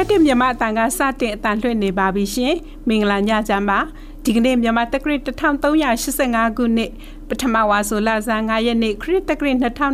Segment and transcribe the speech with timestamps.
[0.00, 2.54] ကရက်တစ်မြန်မာအတန်ကစတင်အတန်လွှင့်နေပါပြီရှင်
[2.88, 3.78] မင်္ဂလာညချမ်းပါ
[4.24, 6.90] ဒီကနေ့မြန်မာတက္ကရာ1385ခုနှစ်
[7.28, 9.52] ပထမဝါဆိုလဆန်း9ရက်နေ့ခရစ်တက္ကရာ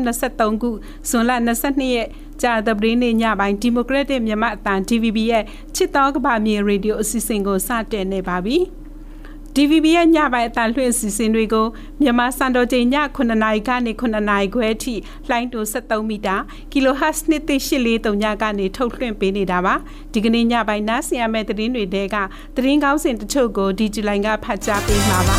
[0.08, 0.70] 2023ခု
[1.08, 1.30] ဇွန်လ
[1.64, 2.08] 22ရက်
[2.42, 5.44] ကြာသပတေးနေ့ညပိုင်းဒီမိုကရက်တစ်မြန်မာအတန် DVB ရဲ့
[5.74, 8.58] ချစ်တော်ကဘာမြေရေဒီယိုအစီအစဉ်ကိုစတင်နေပါပြီ။
[9.56, 11.66] DVB ရဲ့ညပိုင်းအတန်လွှင့်စီစဉ်တွေကို
[12.00, 14.94] မြန်မာစံတော်ချိန်ည9နာရီကနေ9နာရီခွဲအထိ
[15.28, 16.36] လှိုင်းတို73မီတာ
[16.72, 19.74] kHz 1.843ညကနေထုတ်လွှင့်ပေးနေတာပါ
[20.12, 22.16] ဒီကနေ့ညပိုင်းနားဆင်ရမယ့်သတင်းတွေတဲက
[22.56, 25.36] သတင်းကောင်းစင်တချို့ကိုဒီဂျူလိုင်းကဖတ်ကြားပေးမှာပါ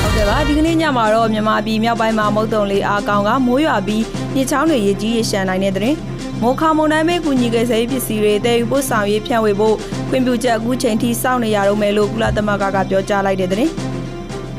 [0.00, 4.02] ဟုတ်ကဲ့ပါဒီကနေ့ညမှာတော့မြန်မာပြည်မြောက်ပိုင်းမှာမုတ်တုံလေးအားကောင်းကမိုးရွာပြီး
[4.36, 5.96] ညချောင်းတွေရကြီးရရှမ်းနိုင်တဲ့တဲ့
[6.42, 9.76] မော်ခါမုန်တိုင်းမဲ့ကူညီကယ်ဆယ်ရေးပစ္စည်းတွေတည်ယူပို့ဆောင်ရေးဖြန့်ဝေဖို့
[10.08, 13.68] ခွင့်ပြုချက်အခုချိန်ထိစောင့်နေရတော့မယ်လို့ကုလသမဂ္ဂကပြောကြားလိုက်တဲ့တဲ့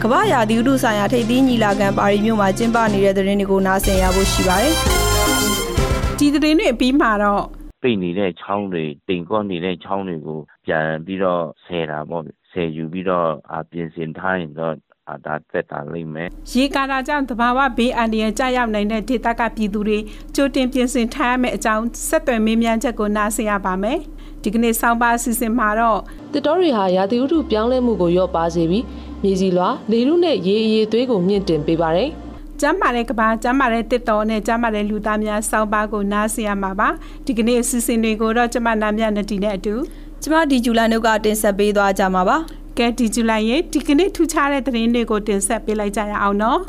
[0.02, 4.74] ကမ္ဘာရာသီဥတုဆိုင်ရာထိပ်သီးညီလာခံပါရီမြို့မှာကျင်းပနေတဲ့တဲ့ရင်တွေကိုနားဆင်ရဖို့ရှိပါတယ်။
[6.20, 7.44] ဒီတဲ့ရင်တွေပြီးမှတော့
[7.84, 14.74] ပိတ်နေတဲ့ချောင်းတွေတိမ်ကောနေတဲ့ချောင်းတွေကိုပြန်ပြီးတော့ဆယ်တာပေါ့ဆယ်ယူပြီးတော့အပြင်ဆင်ထားရင်တော့
[15.10, 19.98] အာဒါသက်တာလိမ့်မယ်ရေကာတာကြောင့်တဘာဝဘေးအန္တရာယ်ကြာရောက်နိုင်တဲ့ဒေသကပြည်သူတွေ
[20.36, 24.00] ကြိုတင်ပြင်ဆင်ထားရမယ့်အကြောင်းဆက်သွယ်မေးမြန်းချက်ကိုနားဆင်ရပါမယ်
[24.48, 26.00] ဒီကနေ့ဆောင်းပါအစီအစဉ်မှာတော့
[26.34, 28.84] တစ်တော်တွေဟာရာသီဥတုပြောင်းလဲမှုကိုရော့ပါစေပြီး
[29.24, 32.10] မြေစီလွာလေလူနဲ့ရေအရည်သွေးကိုမြင့်တင်ပေးပါတယ်
[32.62, 36.90] ကျမ်းမာတဲ့ကဘာကျမ်းမာတဲ့တစ်တော်နဲ့ကျမ်းမာတဲ့လူသားများစောင်းပါကိုနားဆင်ရမှာပါ
[37.26, 39.76] ဒီကနေ့အစီအစဉ်တွေကိုတော့ကျမနာမြနတီနဲ့အတူ
[40.22, 42.38] ကျမဒီဂျူလာနုကတင်ဆက်ပေးသွားကြမှာပါ
[42.78, 46.60] ကဲဒီဇူလိုင်ရဲ့ဒီကနေ့ထူးခြားတဲ့သတင်းတွေကိုတင်ဆက်ပေးလိုက်ကြရအောင်နော်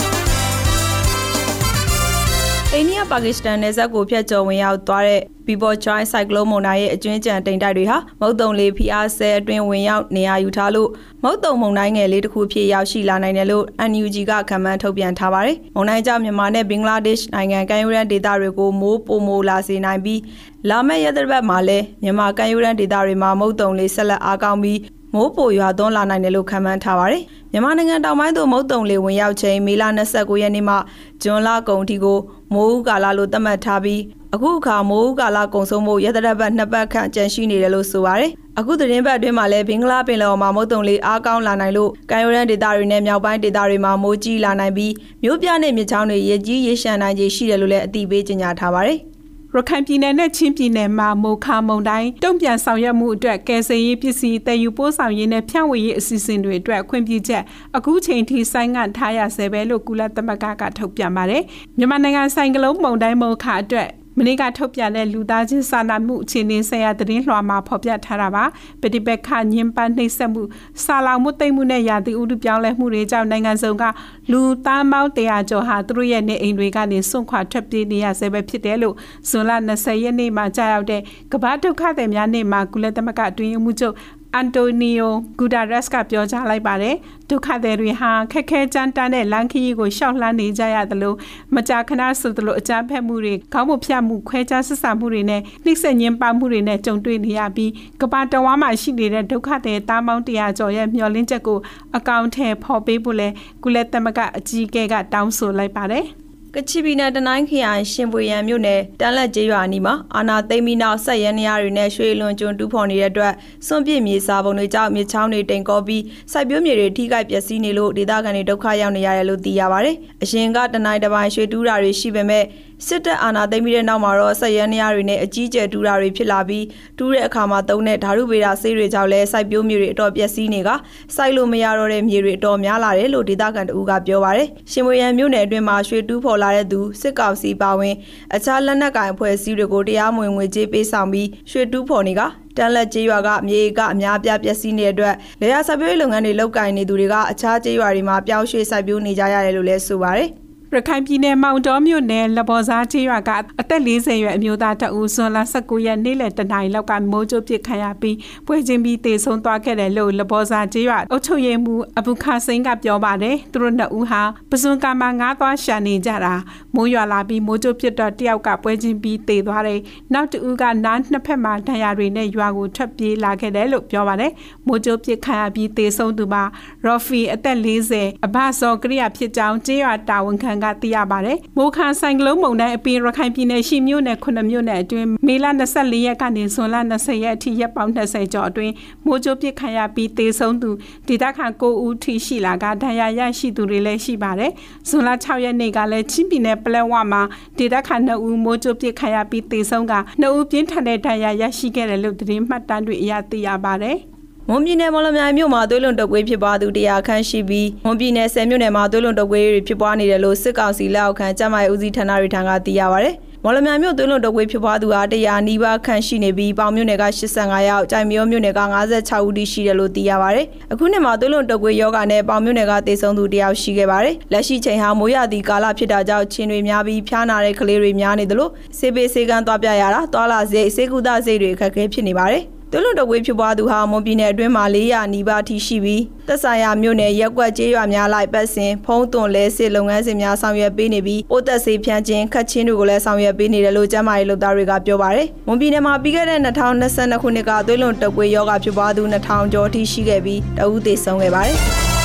[2.75, 10.91] အိန္ဒိယပါကစ္စတန်နယ်စပ်ကိုဖျက်ကျော်ဝင်ရောက်သွားတဲ့ Bipo Choi Cyclone မုန်တိုင်းရဲ့အကျွင်းကြံတိမ်တိုက်တွေဟာမုတ်တုံလေးဖိအားဆဲအတွင်းဝင်ရောက်နေရာယူထားလို့
[11.25, 20.21] မုတ်တုံမုန်တိုင်းငယ်လေးတစ်ခုဖြစ်ရောက်ရှိလာနိုင်တယ်လို့ NUG ကခန့်မှန်းထုတ်ပြန်ထားပါတယ်။မုန်တိုင်းကြောင့်မြန်မာနဲ့ဘင်္ဂလားဒေ့ရှ်နိုင်ငံကမ်းရိုးတန်းဒေသတွေကိုမိုးပိုမိုလာစေနိုင်ပြီး
[20.69, 24.79] လာမယ့်ရက်သတ္တပတ်မှာလည်းမြန်မာကမ်းရိုးတန်းဒေသတွေမှာမုတ်တုံလေးဆက်လက်အားကောင်းပြီး
[25.15, 30.77] မိုးပိုရွာသွန်းလာနိုင်တယ်လို့ခန့်မှန်းထားပါတယ်။မြန်မာနိုင်ငံတောင်ပိုင်းသို့မုတ်တုံလေဝင်ရောက်ချိန်မေလ29ရက်နေ့မှ
[31.23, 32.19] ဇွန်လကုန်ထိကို
[32.55, 34.01] မိုးဦးကာလလို့သတ်မှတ်ထားပြီး
[34.35, 44.93] အခုအခါမိုးဦးကာလကုန်ဆုံးမှုရတရပတ်နှစ်ပတ်ခန့်ကြန့်ရှိနေတယ်လို့ဆိုပါတယ်။အခုသတင်းပတ်အတွင်းမှာလည်းဘင်္ဂလားပင်လယ်အော်မှာမုတ်တုံလေအားကောင်းလာနိုင်လို့ကမ်းရိုးတန်းဒေသတွေနဲ့မြောက်ပိုင်းဒေသတွေမှာမိုးကြီးလာနိုင်ပြီး
[45.23, 48.99] မြို့ပြနဲ့မြစ်ချောင်းတွေရေကြီးရေရှမ်းနိုင်ခြေရှိတယ်လို့လည်းအသိပေးကြေညာထားပါတယ်။
[49.55, 57.43] ရခိုင်ပြည်နယ်နဲ့ချင်းပြည်နယ်မှာမိုခါမုံတိုင်းတုံ့ပြန်ဆောင်ရွက်မှုအတွက်ကယ်ဆယ်ရေးပစ္စည်းတည်ယူပို့ဆောင်ရေးနဲ့ဖြန့်ဝေရေးအစီအစဉ်တွေအတွက်ခွင့်ပြုချက်
[57.77, 61.43] အခုချိန်ထိဆိုင်းငံ့ထားရဆဲပဲလို့ကုလသမဂ္ဂကထုတ်ပြန်ပါတယ်
[61.79, 63.89] မြန်မာနိုင်ငံဆိုင်ကလုန်းမုံတိုင်းမိုခါအတွက်
[64.19, 68.45] မနေ့ကထုတ်ပြန်တဲ့လူသားချင်းစာနာမှုအခြေအနေဆိုင်ရာသတင်းလွှာမှာဖော်ပြထားတာပါ
[68.83, 70.43] ပฏิပက္ခညင်ပန်းနှိပ်စက်မှု
[70.85, 73.85] စာလောင်မှုတိတ်မှုနဲ့ရာသီဥတုပြောင်းလဲမှုတွေကြောင့်နိုင်ငံစုံက
[74.31, 78.95] လူသားမောင်းတရာကျော်ဟာသူတို့ရဲ့နေအိမ်တွေကနေစွန့်ခွာထွက်ပြေးနေရဆဲပဲဖြစ်တယ်လို့
[79.29, 81.03] ဇွန်လ20ရက်နေ့မှာကြာရောက်တဲ့
[81.33, 83.95] ကမ္ဘာဒုက္ခသည်များနေ့မှာကုလသမဂ္ဂအတွင်းမှုချုပ်
[84.35, 86.97] အန်တိုနီယိုဂူဒါရက်စ်ကပြောကြားလိုက်ပါတယ်
[87.31, 91.15] ဒုက္ခသည်တွေဟာခက်ခဲကြမ်းတမ်းတဲ့လမ်းခရီးကိုရှောက်လှမ်းနေကြရသလို
[91.55, 101.59] မကြာခဏဆိုသလိုအကြမ်းဖက်မှုတွေခေါင်းမဖြတ်မှုခွဲခြားဆက်ဆံမှုတွေနဲ့နှိမ့်ဆက်ညှဉ်းပန်းမှုတွေနဲ့ကြုံတွေ့နေရပြီးကမ္ဘာတဝမ်းမှာရှိနေတဲ့ဒုက္ခသည်တားမောင်းတရာကျော်ရဲ့မျှော်လင့်ချက်ကို
[101.97, 103.29] အကောင့်ထဲဖော်ပေးဖို့လဲ
[103.63, 106.07] ကုလသမဂ္ဂအကြီးအကဲကတောင်းဆိုလိုက်ပါတယ်။
[106.61, 113.35] ကချီပြည်နယ်တနိုင်းခရိုင်ရှင်ပွေရန်မြို့နယ်တန်းလက်ကျေးရွာနီမှာအာနာသိမ့်ပြီးနောက်ဆက်ရဲနေရတွေနဲ့ရွှေလွန်ကျွန်းတူးဖော်နေတဲ့အတွက်
[113.67, 116.03] စွန့်ပစ်မြေစာပုံတွေကြောင့်မြေချောင်းတွေတိမ်ကောပြီး
[116.33, 122.45] စိုက်ပျိုးမြေတွေထိခိုက်ပျက်စီးနေလို့ဒေသခံတွေဒုက္ခရောက်နေရတယ်လို့သိရပါတယ်။အရင်ကတနိုင်းတပိုင်းရွှေတူးတာတွေရှိပေမဲ့
[122.87, 126.65] စစ်တပ်အာဏာသိမ်းပြီးတဲ့နောက်မှာတော့ဆက်ရန်နေရတွေနဲ့အကြီးကျယ်တူးတာတွေဖြစ်လာပြီး
[126.99, 130.71] တူးတဲ့အခါမှာသုံးတဲ့ဓာတုဗေဒဆေးတွေကြောင့်လည်းစိုက်ပျိုးမြေတွေအတော်ပျက်စီးနေက
[131.17, 137.95] စိုက်လို့မရတော့တဲ့မြေတွေအတော်များလာတယ်လို့ဒေသခံတအူးကပြောပါတယ်။ရှင်မွေရန်မြို့နယ်အတွင်းမှာရွှေတူးဖော်လာတဲ့သူစစ်ကောင်စီပါဝင်
[138.35, 142.21] အခြားလက်နက်ကိုင်အဖွဲ့အစည်းတွေကိုတရားမဝင်ငွေကြေးပေးဆောင်ပြီးရွှေတူးဖော်နေက
[142.57, 150.31] တန်လက်ကျေးရွာကမြေကအများပြပျက်စီးနေတဲ့အတွက်လေယာစိုက်ပျိုးရေးလုပ်ငန်းတွေလုပ်ကိုင်နေသူတွေကအခြားကျေးရွာတွေမှာပြောင်းရွှေ့စိုက်ပျိုးနေကြရတယ်လို့လည်းဆိုပါတယ်။
[150.77, 153.31] ရခိုင်ပြည်နယ်မောင်တော်မြို့နယ်လဘော်စားချေးရွာက
[153.61, 158.17] အသက်40ရွယ်အမျိုးသားတဦးဇွန်လ19ရက်နေ့လယ်တနင်္လာလောက်ကမိုးကြိုးပစ်ခံရပြီး
[158.47, 166.35] ပွဲချင်းပြီးတေဆုံးသွားခဲ့တယ်လို့လဘော်စားချေးရွာအုပ်ချုပ်ရေးမှူးအဘူခါစိန်ကပြောပါတယ်သူတို့နှစ်ဦးဟာပစွန်ကမှာငားသွားရှာနေကြတာ
[166.75, 169.81] မိုးရွာလာပြီးမိုးကြိုးပစ်တော့တယောက်ကပွဲချင်းပြီးတေသွားတယ်
[170.13, 174.33] နောက်တဦးကနားနှစ်ဖက်မှာဒဏ်ရာတွေနဲ့ရွာကိုထွက်ပြေးလာခဲ့တယ်လို့ပြောပါတယ်
[174.67, 176.45] မိုးကြိုးပစ်ခံရပြီးတေဆုံးသူမှာ
[176.85, 188.73] ရော်ဖီအသက်40အဘဇော်ကရိယာဖြစ်ကြောင်းချေးရွာတာဝန်ခံကသိရပါတယ်။မိုခါဆိုင်ကလုန်းမုန်တိုင်းအပြင်ရခိုင်ပြည်နယ်ရှိမြို့နယ်9မြို့နယ်အတွင်းမေလ24ရက်ကနေဇွန်လ20ရက်အထိရက်ပေါင်း20ကျော်အတွင်း
[189.07, 190.71] မိုးကြိုးပစ်ခံရပြီးတေဆုံးသူ
[191.09, 194.53] ဒေသခံ9ဦးထိရှိလာကဒဏ်ရာရရှိသူတွေလည်းရှိပါတယ်။
[194.89, 197.23] ဇွန်လ6ရက်နေ့ကလည်းချင်းပြည်နယ်ပလက်ဝမှာ
[197.59, 203.99] ဒေသခံ2ဦးမိုးကြိုးပစ်ခံရပြီးတေဆုံးက2ဦးပြင်းထန်တဲ့ဒဏ်ရာရရှိခဲ့တယ်လို့သတင်းမှတ်တမ်းတွေအရသိရပါတယ်။
[204.51, 213.09] မွန်ပြည်နယ်မော်လမြိုင်မြို့မှာသွေးလွန်တုပ်ကွေးဖြစ်ပွားသူတရားခန့်ရှိပြီးမွန်ပြည်နယ်ဆယ်မြို့နယ်မှာသွေးလွန်တုပ်ကွေးတွေဖြစ်ပွားနေတယ်လို့စစ်ကောင်စီလက်အောက်ခံကျန်းမာရေးဦးစီးဌာနတွေထံကသိရပါဗျ။
[213.45, 217.05] မော်လမြိုင်မြို့သွေးလွန်တုပ်ကွေးဖြစ်ပွားသူဟာတရားနီးပါးခန့်ရှိနေပြီးပေါင်မြို့နယ်က
[217.37, 218.61] 85ယောက်၊ကြိုင်မြို့မြို့နယ်က
[218.93, 220.41] 56ဦးထိရှိတယ်လို့သိရပါဗျ။
[220.73, 228.49] အခုနှစ်မှာသွေးလွန်တုပ်ကွေးယောဂနဲ့ပေါင်မြို့နယ်ကတေဆုံးသူတယောက်ရှိခဲ့ပါတယ်။လက်ရှိချိန်ဟာမိုးရသည့်ကာလဖြစ်တာကြောင့်ချင်းတွေများပြီးဖျားနာတဲ့ကလေးတွေများနေသလို
[228.79, 251.59] စေပေးစေကန်းသွားပြရတာသွာလာစိတ်စေကုသစိတ်တွေအခက်အခဲဖြစ်နေပါတယ်။ သွေးလွန်တော်ဝေးဖြစ်ပွားသူဟာမွန်ပြည်နယ်အတွင်းမှာ400နီးပါးထိရှိပြီးသက်ဆိုင်ရာမြို့နယ်ရက်ကွက်ကျေးရွာများလိုက်ပတ်စဉ်ဖုံးသွန်လဲစစ်လုပ်ငန်းစဉ်များဆောင်ရွက်ပေးနေပြီးပိုးသက်စေးဖြန့်ခြင်းခတ်ချင်းတွေကိုလည်းဆောင်ရွက်ပေးနေတယ်လို့ကျန်းမာရေးလုပ်သားတွေကပြောပါတယ်။မွန်ပြည်နယ်မှာပြီးခဲ့တဲ့2022ခုနှစ်ကသွေးလွန်တော်ဝေးယောဂဖြစ်ပွားသူ2000ကျော်ထိရှိခဲ့ပြီးတအူးသေဆုံးခဲ့ပါတယ်။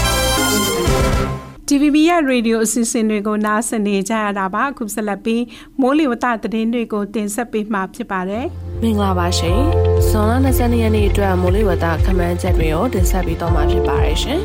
[1.75, 5.43] TVB ရဲ့ရေဒီယိုအစီအစဉ်တွေကိုနားဆင်နေကြရတာပါအခုဆက်လက်ပြီး
[5.81, 8.45] မိုးလေဝသသတင်းတွေကိုတင်ဆက်ပေးမှာဖြစ်ပါတယ်
[8.81, 9.59] မင်္ဂလာပါရှင်
[10.09, 14.39] ဇွန်လ22ရက်နေ့အတွက်မိုးလေဝသခန့်မှန်းချက်တွေကိုတင်ဆက်ပေးတော့မှာဖြစ်ပါတယ်ရှင်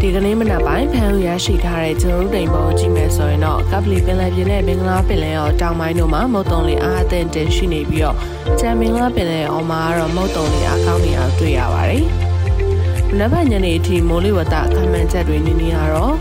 [0.00, 8.16] ဒီကနေ့မနက်ပိုင်းဖန်ရရှိထားတဲ့ကျွန်တော်တို့တိမ်ပေါ်ကြည့်မယ်ဆိုရင်တော့ကပလီပင်လယ်ပြင်နဲ့ဘင်္ဂလားပင်လယ်ရောတောင်ပိုင်းတို့မှာမုတ်တုံလေးအားအသင့်တင်ရှိနေပြီးတော့
[8.60, 12.06] ကျန်ဘင်္ဂလားပင်လယ်အော်မှာတော့မုတ်တုံလေးအားကောင်းနေတာတွေ့ရပါတယ်။
[13.18, 16.14] နက်ဖြန်ညနေအထိမိုးလေဝသခန့်မှန်းချက်တွေနေနေရတော့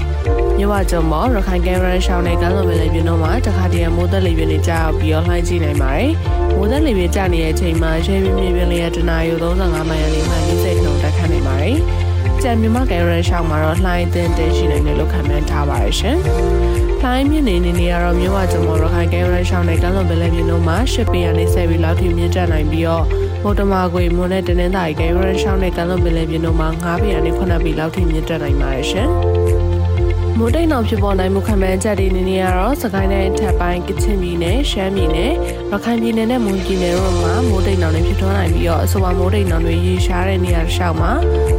[0.58, 6.12] မြဝကျုံမော်ရခိုင်ကဲရန်ရှောင်းတဲ့ကမ်းလွန်ပင်လယ်ပြင်တို့မှာတခါတည်းမိုးသက်လေပြင်းတွေကြာရောက်ပြီးတော့လှိုင်းကြည့်နိုင်ပါတယ်။
[6.56, 11.78] မိုးသက်လေပြင်းကျနေတဲ့အချိန်မှာရွှေပြင်းပြင်းပြင်းလေးရတနာရီ35မိုင်ကနေမှ40နှုန်းတက်ခတ်နိုင်ပါတယ်။
[12.42, 16.18] ကြံမြမကဲရန်ရှောင်းမှာတော့လှိုင်းအသင်းတင်ရှိနိုင်တယ်လို့ခန့်မှန်းထားပါတယ်ရှင်။
[17.02, 23.06] လှိုင်းမြင့်နေနေနေရတော့မြဝကျုံမော်ရခိုင်ကဲရန်ရှောင်းတဲ့ကမ်းလွန်ပင်လယ်ပြင်တို့မှာရှစ်ပင်ရနေဆက်ပြီးလောက်ထိမြင့်တက်နိုင်ပြီးတော့
[23.44, 29.10] မော်တမာခွေမွန်နဲ့တင်းတင်းသားကဲရန်ရှောင်းတဲ့ကမ်းလွန်ပင်လယ်ပြင်တို့မှာ9ပင်ရနေ9ပင်လောက်ထိမြင့်တက်နိုင်ပါတယ်ရှင်။
[30.38, 35.34] မိုးတိမ်အောင်ဖြစ်ပေါ်နိုင်မှုခံမှန်းချက်တွေနေနေရတော့စကိုင်းတိုင်းထပ်ပိုင်းကချင်ပြည်နယ်ရှမ်းပြည်နယ်
[35.72, 41.12] ရခိုင်ပြည်နယ်နဲ့မွန်ပြည်နယ်တို့မှာမိုးတိမ်အောင်တွေဖြစ်ထွန်းနိုင်ပြီးတော့အဆိုပါမိုးတိမ်အောင်တွေရေရှားတဲ့နေရာတစ်လျှောက်မှာ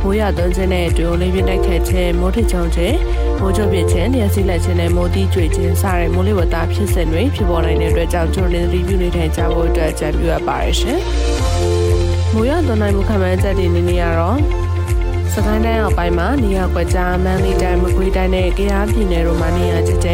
[0.02, 2.96] မိုးရသွန်းခြင်းနဲ့တူလေးပြင်းတိုက်ခတ်ခြင်းမိုးထချုံခြင်း
[3.40, 10.98] မိုးကြိုပြခြင်းလျှက်စီးလက်ခြင်းနဲ့မိုးတီးကျွေခြင်းစတဲ့မိုးလေဝသဖြစ်စဉ်တွေဖြစ်ပေါ်နိုင်တဲ့အတွက်ကြောင့်ကျွန်တော်တို့ review နေထိုင်ကြဖို့အတွက်အကြံပြုအပ်ပါတယ်ရှင်။
[12.34, 14.38] မိုးရသွန်းနိုင်မှုခံမှန်းချက်တွေနေနေရတော့
[15.32, 20.10] စကိုင်းတိုင်းအောက်ပိုင်းမှာနေရာကွက်ကြားမန္တလေးတိုင်းမကွေးတိုင်းနဲ့ကယားပြည်နယ်တို့မှာနေရာကျကျ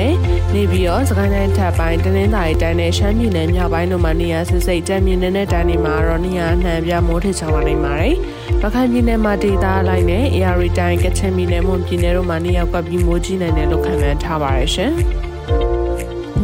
[0.52, 8.14] နေပြီးတော့စကိုင်းတိုင်းထပ်ပိုင်းတနင်္သာရီတိုင်းနဲ့ရှမ်းပြည်နယ်မြောက်ပိုင်းတို့မှာနေရာစစ်စိတ်တမ်းမြင့်တဲ့တိုင်းတွေမှာတော့နေရာနှံပြမိုးထချောင်းလာနိုင်ပါတယ်။
[8.62, 14.92] ရခိုင်ပြည်နယ်မှာဒေသအလိုက်နဲ့ AR တိုင်းကချင်ပြည်နယ်မွန်ပြည်နယ်တို့မှာနေရာကွက်ပြီးမိုးကြီးနိုင်တယ်လို့ခန့်မှန်းထားပါတယ်ရှင်။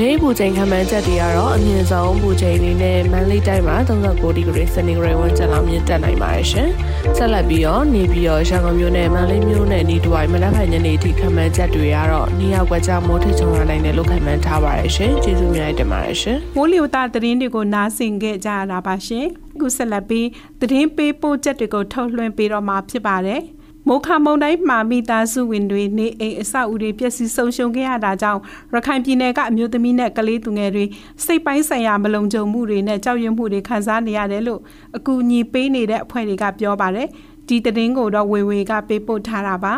[0.00, 6.68] နေပူချိန်ခံမှန်းချက်တွေကတော့အမြင့်ဆုံးပူချိန်လေးနဲ့မန်လေးတိုင်းမှာ39ဒီဂရီစင်တီဂရိတ်ဝန်းကျင်လောက်မြင့်တက်နိုင်ပါတယ်ရှင်။
[7.16, 20.26] ဆက်လက်ပြီးတော့နေပြီးတော့ရန်ကုန်မြို့နဲ့မန်လေးမြို့နဲ့နေတဝိုင်မနက်ဖြန်ညနေအထိခံမှန်းချက်တွေကတော့နေရာကွက်ကြားမိုးထချုံရနိုင်တယ်လို့ခံမှန်းထားပါတယ်ရှင်။ကျေးဇူးများတင်ပါတယ်ရှင်။မိုးလေဝသသတင်းတွေကိုနားဆင်ခဲ့ကြရတာပါရှင်။အခုဆက်လက်ပြီး
[20.60, 23.40] သတင်းပေးပို့ချက်တွေကိုထုတ်လွှင့်ပေးတော့မှာဖြစ်ပါတယ်။
[23.88, 28.40] မိုခါမုံတိုင်းမှာမိသားစုဝင်တွေနေအိမ်အဆောက်အဦတွေပျက်စီးဆုံးရှုံးခဲ့ရတာကြောင့်
[28.72, 30.84] ရခိုင်ပြည်နယ်ကအမျိုးသမီးနဲ့ကလေးသူငယ်တွေ
[31.24, 34.60] စိတ်ပိုင်းဆိုင်ရာမလုံခြုံမှုတွေနဲ့ကြောက်ရွံ့မှုတွေခံစားနေရတယ်လို့
[34.96, 37.08] အကူအညီပေးနေတဲ့အဖွဲ့တွေကပြောပါတယ်
[37.48, 39.74] ဒီသတင်းကိုတော့ဝေဝေကပေးပို့ထားတာပါ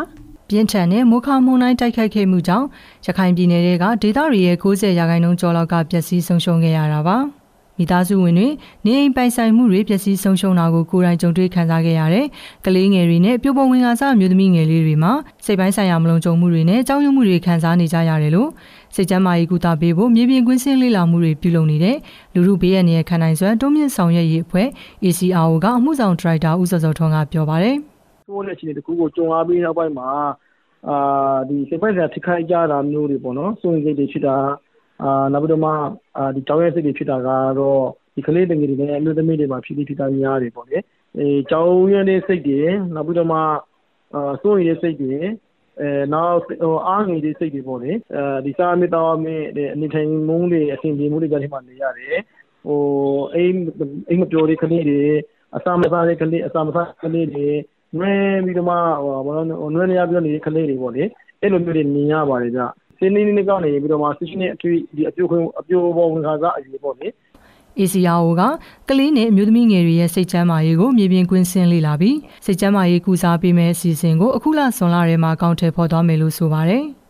[0.49, 2.67] ပြင်းထန်တဲ့မိုခါမုန်တိုင်းတိုက်ခိုက်ခဲ့မှုကြောင့်
[3.05, 7.17] ရခိုင်ပြည်နယ်ကဒေသတွေရဲ့90ရာခိုင်နှုန်းကျော်လောက်ကပျက်စီးဆုံးရှုံးခဲ့ရတာပါ။
[7.77, 8.47] မိသားစုဝင်တွေ
[8.85, 12.25] နေအိမ်ပိုင်ဆိုင်မှုတွေပျက်စီးဆုံးရှုံးတာကိုကိုယ်တိုင်ကြုံတွေ့ခံစားခဲ့ရတဲ့
[12.65, 15.11] ကလေးငယ်တွေနဲ့ပြိုပုံဝင်ကားစားမျိုးသမီးငယ်လေးတွေမှာ
[15.45, 18.49] စိတ်ပိုင်းဆိုင်ရာမလုံခြုံမှုတွေနဲ့ကြောက်ရွံ့မှုတွေခံစားနေကြရတယ်လို့
[18.95, 21.97] စိတ်ကျန်းမာရေးကုသပေးဖို့မြေပြင်ကွင်းဆင်းလေ့လာမှုတွေပြုလုပ်နေတဲ့
[22.33, 24.67] လူမှုဘေးရန်ရဲ့ခံနိုင်စွမ်းတွန်းမြင့်ဆောင်ရွက်ရေးအဖွဲ့
[25.03, 27.75] ACRO ကအမှုဆောင်ဒရိုက်တာဦးစောစောထွန်းကပြောပါတယ်။
[28.27, 30.09] ဆိုးတဲ့အခြေအနေတခုကိုကြုံရပြီးနောက်ပိုင်းမှာ
[30.89, 34.35] အာဒီစိတ်ပိုင်းဆိုင်ရာထိခိုက်ကြတာမျိုးတွေပေါ့နော်။စိုးရိမ်စိတ်တွေဖြစ်တာ
[35.01, 35.71] အာနောက်ပြီးတော့မှ
[36.17, 37.81] အာဒီကြောင်းရဲစိတ်တွေဖြစ်တာကတော့
[38.15, 40.77] ဒီကလေးငယ်တွေနဲ့အမျိုးသမီးတွေမှာဖြစ်ပြီးဖြစ်တာများတယ်ပေါ့လေ
[41.17, 42.61] အဲကြောင်းရဲတဲ့စိတ်တွေ
[42.95, 43.39] နောက်ပြီးတော့မှ
[44.13, 45.15] အာစိုးရိမ်တဲ့စိတ်တွေ
[45.79, 52.17] အဲနောက်ဟိုအားငယ်တဲ့စိတ်တွေပေါ့လေအဲဒီစာမေတ္တာမင်းအနေထိုင်မှုတွေအစဉ်ပြေမှုတွေကြားထဲမှာနေရတယ်
[52.65, 52.81] ဟို
[53.35, 53.57] အိမ်
[54.09, 55.01] အိမ်မပြောတဲ့ကလေးတွေ
[55.55, 57.47] အစာမစားတဲ့ကလေးအစာမစားကလေးတွေ
[57.97, 58.13] နွဲ
[58.45, 61.03] ပြီးတော့မှဟိုဘာလို့နွဲနေရပြီးတော့နေတဲ့ကလေးတွေပေါ့လေ
[61.41, 62.61] အဲ့လိုမျိုးတွေမြင်ရပါတယ်ဗျ
[62.99, 67.07] စင်းနေနေကနေပြီးတော့မှဆစ်ရှင်ရဲ့အထွေဒီအပြိုခွင်းအပြိုပေါ်ဝင်ခါစားအရေးပေါ့လေ
[67.79, 68.41] ACRO က
[68.89, 76.83] ကလေးနဲ့အမျိုးသမီးငယ်တွေရဲ့စိတ်ချမ်းသာရေးကိုမြေပြင်ကွင်းဆင်းလေ့လာပြီးစိတ်ချမ်းသာရေးကုစားပေးမယ့်အစီအစဉ်ကိုအခုလဇွန်လထဲမှာကောင်းထည့်ဖော်သွားမယ်လို့ဆိုပါတယ်။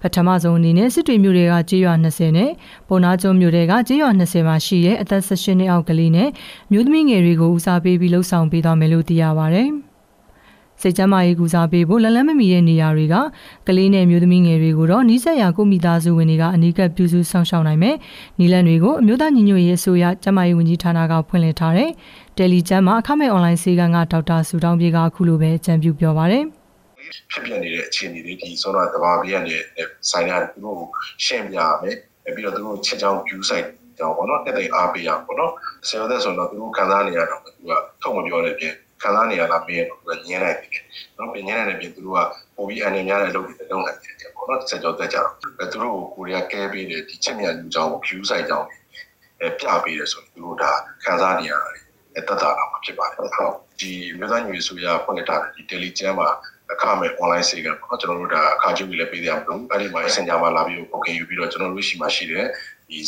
[0.00, 2.50] ပထမဆုံးအနေနဲ့စစ်တွေမြို့တွေကကြေးရွာ20နဲ့
[2.88, 6.28] ပုံနာကျွန်းမြို့တွေကကြေးရွာ20မှာရှိတဲ့အသက်18နှစ်အောက်ကလေးနဲ့
[6.72, 9.64] မြို့သမီးငယ်တွေကိုဦးစားပေးပြီးလှုပ်ဆောင်ပေးသွားမယ်လို့သိရပါဗျ။
[10.82, 13.14] စိတ်ကျမ်းမာရေးကူစားပေးဖို့လလန်းမမီတဲ့နေရာတွေက
[13.66, 17.96] ကလေးနဲ့မျိုးသမီးငယ်တွေကိုတော့နီးစပ်ရာကိုမိသားစုဝင်တွေကအနီးကပ်ပြုစုဆောင်ရှောက်နိုင်မယ်။
[18.38, 21.90] နီလန်တွေကိုအမျိုးသားညီညွတ်ရေးအစိုးရကျန်းမာရေးဝန်ကြီးဌာနကဖွင့်လှစ်ထားတဲ့
[22.36, 26.44] တယ်လီကျမ်းမှာအခမဲ့အွန်လိုင်းဆေးကန်းကဒေါက်တာဆူတောင်းပြေကအခုလိုပဲအကြံပြုပြောပါရယ်။
[27.30, 29.54] ဖြစ်ပြနေတဲ့အခြေအနေတွေဒီဆုံးတော့တဘာပြရနေ
[30.10, 30.80] ဆိုင်ရာသူတို့
[31.24, 31.96] ရှင်းပြရမယ်
[32.34, 33.68] ပြီးတော့သူတို့ချက်ချောင်း view site
[33.98, 35.52] ကြောင်းပေါ့နော်တက်တဲ့အားပေးရပေါ့နော်
[35.88, 40.82] ဆယ်သက်ဆိုတော့သူတို့ခံစားနေရတော့သူကထုတ်မပြောတဲ့ပြင် ခံစားနေရတာမင်းတော့ညင်းလိုက်တယ်
[41.18, 42.20] နော်ပြင်ညင်းတဲ့ပြင်သူတို့က
[42.56, 45.34] ပိုပြီးအနေများတဲ့လုပ်တွေတုံးနိုင်တယ်ပေါ့နော်ဆက်ကြောတက်ကြတော့
[45.72, 48.68] သူတို့ကိုကိုရီးယားကဲပေးတယ်ဒီချက်မြလူကြောင်း view site ကြောင်း
[49.40, 50.72] အဲပြပေးတယ်ဆိုရင်သူတို့ဒါ
[51.04, 51.52] ခံစားနေရ
[52.14, 56.30] တယ်တက်တာတော့ဖြစ်ပါတယ်ဟုတ်ဒီမြို့သားညွေဆိုရဖွင့်ထားတဲ့ဒီ Telegram မှာ
[56.72, 62.46] အခမဲ့ online စေကပေါ့ကျွန်တော်တို့ဒါအခါကျူပြီးလည်းပေးရမလို့အဲ့ဒီမှာ Messenger မှာလာပြီး booking ယူပြီးတော့ကျွန်တော်တို့ရှိမှရှိတယ်
[62.88, 62.98] ဒီ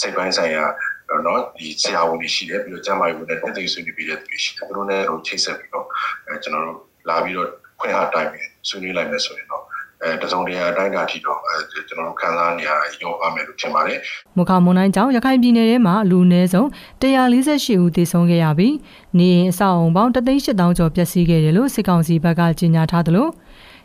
[0.00, 0.64] စိတ်ပိုင်းဆိုင်ရာ
[1.10, 5.86] တော့ဒီဆရာဝန်တွေရှိတယ်ပြီးတော့ကျန်းမာရေးဝန်ထမ်းတွေဆွေးနွေးပြီးတဲ့သူတွေရှိတယ်သူတို့နဲ့ဟိုချိတ်ဆက်ပြီးတော့
[6.26, 7.48] အဲကျွန်တော်တို့လာပြီးတော့
[7.80, 9.64] ခွင့်အားတိုင်းပြီးဆွေးနွေးလိုက်မယ်ဆိုရင်တော့
[10.02, 12.70] အဲတစုံတရာအတိုင်းအတာထိတော့အဲကျွန်တော်တို့ခံစားနေရ
[13.02, 13.98] ရောပါမယ်လို့ထင်ပါတယ်။
[14.38, 16.66] မခမွန်တိုင်းကြောင့်ရခိုင်ပြည်နယ်ထဲမှာလူနည်းဆုံး
[17.02, 18.74] 148ဦးသေဆုံးခဲ့ရပြီး
[19.18, 23.26] နေရင်အဆောက်အုံပေါင်း3,800ကျော်ပျက်စီးခဲ့တယ်လို့စစ်ကောင်စီဘက်ကကြေညာထားသလို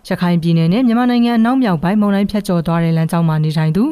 [0.07, 3.83] ရခိုင်ပြည်နယ်နဲ့မြန်မာနိုင်ငံအနောက်မြောက်ပိုင်းမုန်တိုင်းဖြတ်ကျော်သွားတဲ့လမ်းကြောင်းမှာနေထိုင်သူ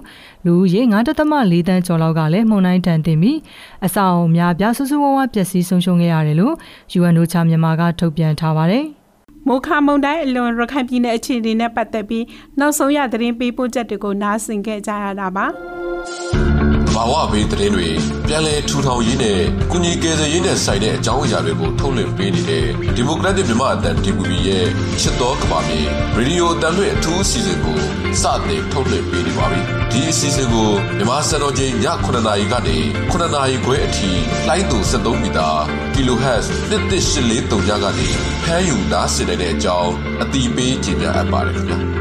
[0.45, 0.81] လူဦးရေ
[1.25, 3.37] 9.4တန်းကျော်လောက်ကလည်းမုန်တိုင်းတန်တင်ပြီး
[3.85, 6.53] အဆောက်အုံများပြဆူဆူဝါးဝါပျက်စီးဆုံးရှုံးခဲ့ရတယ်လို့
[6.99, 8.85] UNO ချမြန်မာကထုတ်ပြန်ထားပါတယ်။
[9.47, 12.25] မိုခါမုန်တိုင်းအလွန်ရခိုင်ပြည်နယ်အခြေအနေနဲ့ပတ်သက်ပြီး
[12.59, 15.45] နောက်ဆုံးရသတင်းပေးပို့ချက်တွေကိုနားဆင်ခဲ့ကြရတာပါ။
[16.99, 17.89] ဘာဝဘေးသတင်းတွေ
[18.27, 19.39] ပြည်လဲထူထောင်ရေးနဲ့
[19.71, 22.65] ကုညီကယ်ဆယ်ရေးနဲ့ဆိုင်တဲ့အကြောင်းအရာတွေကိုထုတ်လွှင့်ပေးနေတဲ့
[22.95, 24.65] ဒီမိုကရက်တစ်မြန်မာအသံ DVB ရဲ့
[25.01, 25.79] ချစ်တော်ကဘာမီ
[26.15, 27.79] ရေဒီယိုအတန်လွှင့်အထူးအစီအစဉ်ကို
[28.21, 31.75] စတင်ထုတ်လွှင့်ပေးနေပါပြီ။ဒီအစီအစဉ်ကိုမြန်မာစံတော်ချိန်ည
[32.05, 32.77] 9:00နာရီကနေ
[33.11, 34.09] 9:00နာရီခွဲအထိ
[34.47, 35.49] လိုင်းတူ73မီတာ
[35.93, 38.09] kHz 11843ညကနေ
[38.43, 41.98] ဖမ်းယူနားဆင်နေတဲ့အကြောင်းအတိပေးကြေညာအပ်ပါတယ်ခင်ဗျာ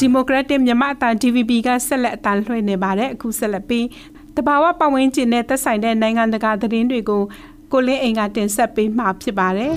[0.00, 3.86] ဒီမိုကရက်တစ်မြန်မာအတန် DVB ကဆက်လက်အတန်လွှင့်နေပါတယ်အခုဆက်လက်ပြီး
[4.36, 7.22] တဘာဝပတ်ဝန်းကျင်နဲ့သက်ဆိုင်တဲ့နိုင်ငံတကာသတင်းတွေကို
[7.72, 9.72] ကိုလင်းအိမ်ကတင်ဆက်ပေးမှာဖြစ်ပါတယ်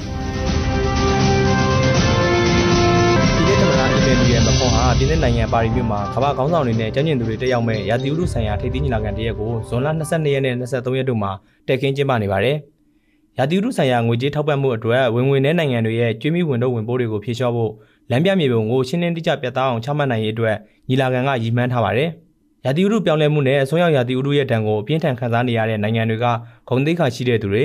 [3.45, 11.31] ပြည်ရဲ့မခွန်ဟာပြည်내နိုင်ငံပါရီမြို့မှာကမ္ဘာခေါင်းဆောင်တွေနဲ့ကျန်းကျင်သူတွေတက်ရောက်မဲ့ရာသီဥတုဆိုင်ရာထိပ်သီးညီလာခံတရက်ကိုဇွန်လ22ရက်နဲ့23ရက်တို့မှာ
[11.67, 12.57] တက်ခင်းကျင်းပနေပါတယ်။
[13.37, 17.71] ရာသီဥတုဆိုင်ရာငွေကြေးထောက်ပံ့မှုအတွက်ဝင်ငွေနဲ့နိုင်ငံတွေရဲ့ကျွေးမိဝင်တို့ဝင်ပိုးတွေကိုဖြေလျှော့ဖို့
[18.11, 20.55] လမ်းပြမြေပုံကိုရှင်းလင်းတိကျပြတ်သားအောင်ချမှတ်နိုင်ရေးအတွက်
[20.89, 22.09] ညီလာခံကရည်မှန်းထားပါတယ်။
[22.65, 26.25] ရာသီဥတုပြောင်းလဲမှုနဲ့အစွန်းရောက်ရာသီဥတုရဲ့ဒဏ်ကိုအပြင်းထန်ခံစားနေရတဲ့နိုင်ငံတွေက
[26.69, 27.63] ဂုဏ်သိက္ခာရှိတဲ့သူတွေ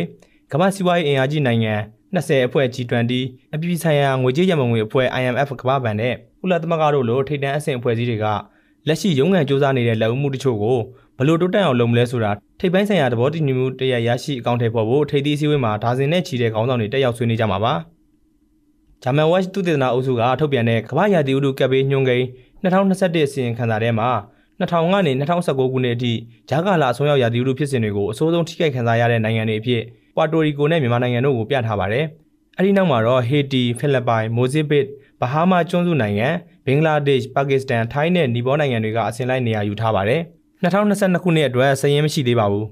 [0.53, 1.75] ကမ္ဘာစီးပွားရေးအင်အားကြီးနိုင်ငံ
[2.15, 3.13] 20အဖွဲ့ G20
[3.55, 8.27] အပြည်ပြည်ဆိုင်ရာငွေကြေးရမငွေအဖွဲ့ IMF ကမ္ဘာ့ဘဏ်နဲ့ကုလသမဂ္ဂတို့လိုထိပ်တန်းအဆင့်အဖွဲ့အစည်းတွေက
[8.87, 10.79] လက်ရှိရုံးကန်စ조사နေတဲ့လက်ဦးမှုတချို့ကို
[11.19, 17.73] ဘလို့တိုးတက်အောင်လုပ်မလဲဆိုတာထိပ်ပိုင်းဆိုင်ရာသဘောတူညီမှုတရရရှိအကောင့်ထဲပေါ်ဖို့ထိပ်သီးအစည်းအဝေးမှာဒါဇင်နဲ့ချီတဲ့ခေါင်းဆောင်တွေတက်ရောက်ဆွေးနွေးကြမှာပါ
[19.03, 22.27] ဂျာမန်ဝက်သုတေသနအုပ်စုကထုတ်ပြန်တဲ့ကမ္ဘာရာသီဥတုကပ်ဘေးညွှန်းကိန်း
[22.63, 24.09] 2021အစီရင်ခံစာထဲမှာ
[24.61, 26.13] 2000ကနေ2019ခုနှစ်အထိ
[26.49, 29.83] ဂျာကာလာအစိုးရရာသီဥတုဖြစ်စဉ်တွေကိုအဆိုးဆုံးထိခိုက်ခံစားရတဲ့နိုင်ငံတွေအဖြစ်
[30.17, 32.05] ပွာတိုရီကိုနဲ့မြန်မာနိုင်ငံတို့ကိုပြထားပါတယ်။
[32.59, 34.85] အဲဒီနောက်မှာတော့ဟေတီ၊ဖိလစ်ပိုင်၊မိုဇစ်ဘစ်၊
[35.21, 36.29] ဘဟားမားကျွန်းစုနိုင်ငံ
[36.67, 40.21] ဘင်္ဂလားဒေ့ရှ်ပါကစ္စတန်ထိုင်းနဲ့နီပေါနိုင်ငံတွေကအစဉ်လိုက်နေရာယူထားပါတယ်
[40.63, 42.67] 2022ခုနှစ်အတွက်စာရင်းမရှိသေးပါဘူး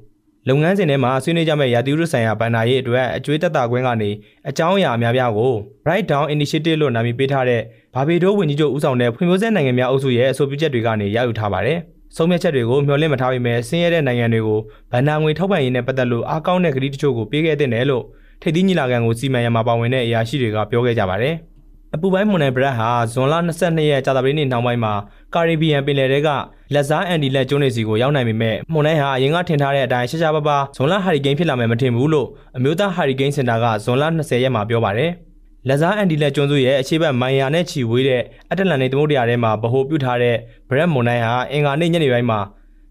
[0.49, 4.11] လုပ်ငန်းစဉ်ထဲမှာဆွေးနွေးကြမယ့်ရာသီဥတုဆိုင်ရာဗန်နာရေးအတွက်အကျွေးတက်တာကွင်းကနေ
[4.49, 5.53] အကြောင်းအရာအများပြားကို
[5.87, 7.61] Write Down Initiative လို့နာမည်ပေးထားတဲ့
[7.95, 11.79] ဘာဘီဒိုးဝင်ကြီးချုပ်ဦးဆောင်တဲ့ဖွံ့ဖြိုးဆဲနိုင်ငံများအုပ်စုရဲ့အဆိုပြုချက်တွေကနေရယူထားပါတယ်။
[12.17, 14.61] ဆုံးဖြတ်ချက်တွေကိုမျှော်လင့်မထားပေမဲ့ဆင်းရဲတဲ့နိုင်ငံတွေကို
[14.93, 18.05] ဗန်နာငွေထောက်ပံ့ရေးနဲ့ပတ်သက်လို့အားကောင်းတဲ့ကတိတချို့ကိုပေးခဲ့တဲ့နယ်လို့
[18.43, 21.35] ထိပ်သီးညီလာခံကိုစီမံရမှာပါဝင်တဲ့အရာရှိတွေကပြောခဲ့ကြပါတယ်။
[21.97, 24.93] အပူပိုင်းမွန်နယ်ဘရက်ဟာဇွန်လ22ရက်ကြာသပတေးနေ့နှောင်းပိုင်းမှာ
[25.35, 26.29] ကာရီဘီယံပင်လယ်ထဲက
[26.75, 35.11] လက်စားအန်ဒီလက်ကျွန်းတွေစီကိုရောက်နိုင်ပေမဲ့မွန်နယ်ဟာအရင်ကထင်ထားတဲ့အတိုင်းရှားရှားပါးပါးဇွန်လဟာရီကိန်းဖြစ်လာမယ်မထင်ဘူးလို့အမျိုးသားဟာရီကိန်းစင်တာကဇွန်လ20ရက်မှာပြောပါတယ်။
[35.69, 40.37] လက်စားအန်ဒီလက်ကျွန်းစုရဲ့အခြေဘက်မိုင်ယာနဲ့ချီဝေးတဲ့အတလန်နေသမုဒ္ဒရာထဲမှာဗဟိုပြုထားတဲ့
[40.71, 42.39] ဘရက်မွန်နယ်ဟာအင်္ဂါနေ့ညနေပိုင်းမှာ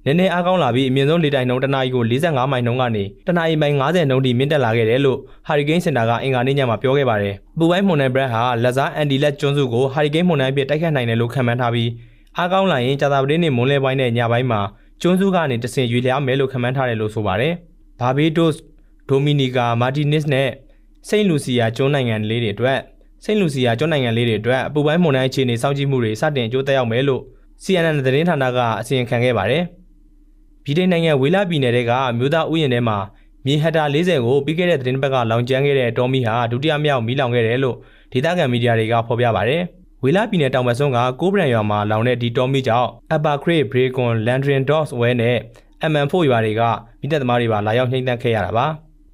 [0.05, 5.17] နည်းနည်းအားကောင်းလာပြီးအမြင့်ဆုံးလေတိုက်နှုန်းတနအီကို45မိုင်နှုန်းကနေတနအီမိုင်90နှုန်းထိမြင့်တက်လာခဲ့တယ်လို့
[5.47, 11.89] ဟာရီကိန်းစင်တာကအင်္ဂါနေ့ညမှာပြောခဲ့ပါတယ်။ပူပိုင်းမွန်နယ်ဘရက်ဟာလက်စားအန်ဒီလက်ကျွန်းစုကိုဟာရီကိန်းမွန်နယ်အဖြစ်တိုက်ခတ်နိုင်တယ်လို့ခန့်မှန်းထားပြီး
[12.37, 14.61] အားကောင်းလာရင်ကြာသပတေးနေ့မွန်လယ်ပိုင်းနဲ့ညပိုင်းမှာ
[15.01, 17.53] ကျွန်းစုကနေတဆင်ရွေလျားမယ်လို့ခန့်မှန်းထားတယ်လို့ဆိုပါတယ်။
[17.99, 18.59] ဘာဘေးဒို့စ်
[19.09, 20.49] ဒိုမီနီကာမာတီနစ်နဲ့
[21.09, 22.79] စိန့်လူစီယာကျွန်းနိုင်ငံလေးတွေအတွက်
[23.23, 27.21] စိန့်လူစီယာကျွန်းနိုင်ငံလေးတွေအတွက်အပူပိုင်းမွန်နယ်အခြေအနေစောင့်ကြည့်မှုတွေစတင်ကြိုးတက်ရောက်မယ်လို့
[27.63, 29.63] CNN သတင်းဌာနကအစီရင်ခံခဲ့ပါတယ်။
[30.65, 32.97] ဗြိတိန်နိုင်ငံဝေလာပြည်နယ်ကမြို့သားဥယျာဉ်ထဲမှာ
[33.45, 37.77] မြေဟက်တာ40ကိုပြီးခဲ့တဲ့သတင်းပတ်ကလောင်ကျွမ်းခဲ့တဲ့တော်မီဟာဒုတိယမြောက်မီးလောင်ခဲ့တယ်လို့
[38.13, 39.61] ဒေသခံမီဒီယာတွေကဖော်ပြပါတယ်။
[40.03, 45.37] ဝေလာပြည်နယ်တောင်ဘက်စွန်းကကိုးဗရန်ရွာမှာလောင်တဲ့ဒီတော်မီကြောင့် Upper Crate Breakon Landrin Dogs ဝဲနဲ့
[45.91, 46.61] MM4 ရွာတွေက
[47.01, 48.65] မိသက်သမားတွေပါလာရောက်နှိမ့်သက်ခဲ့ရတာပါ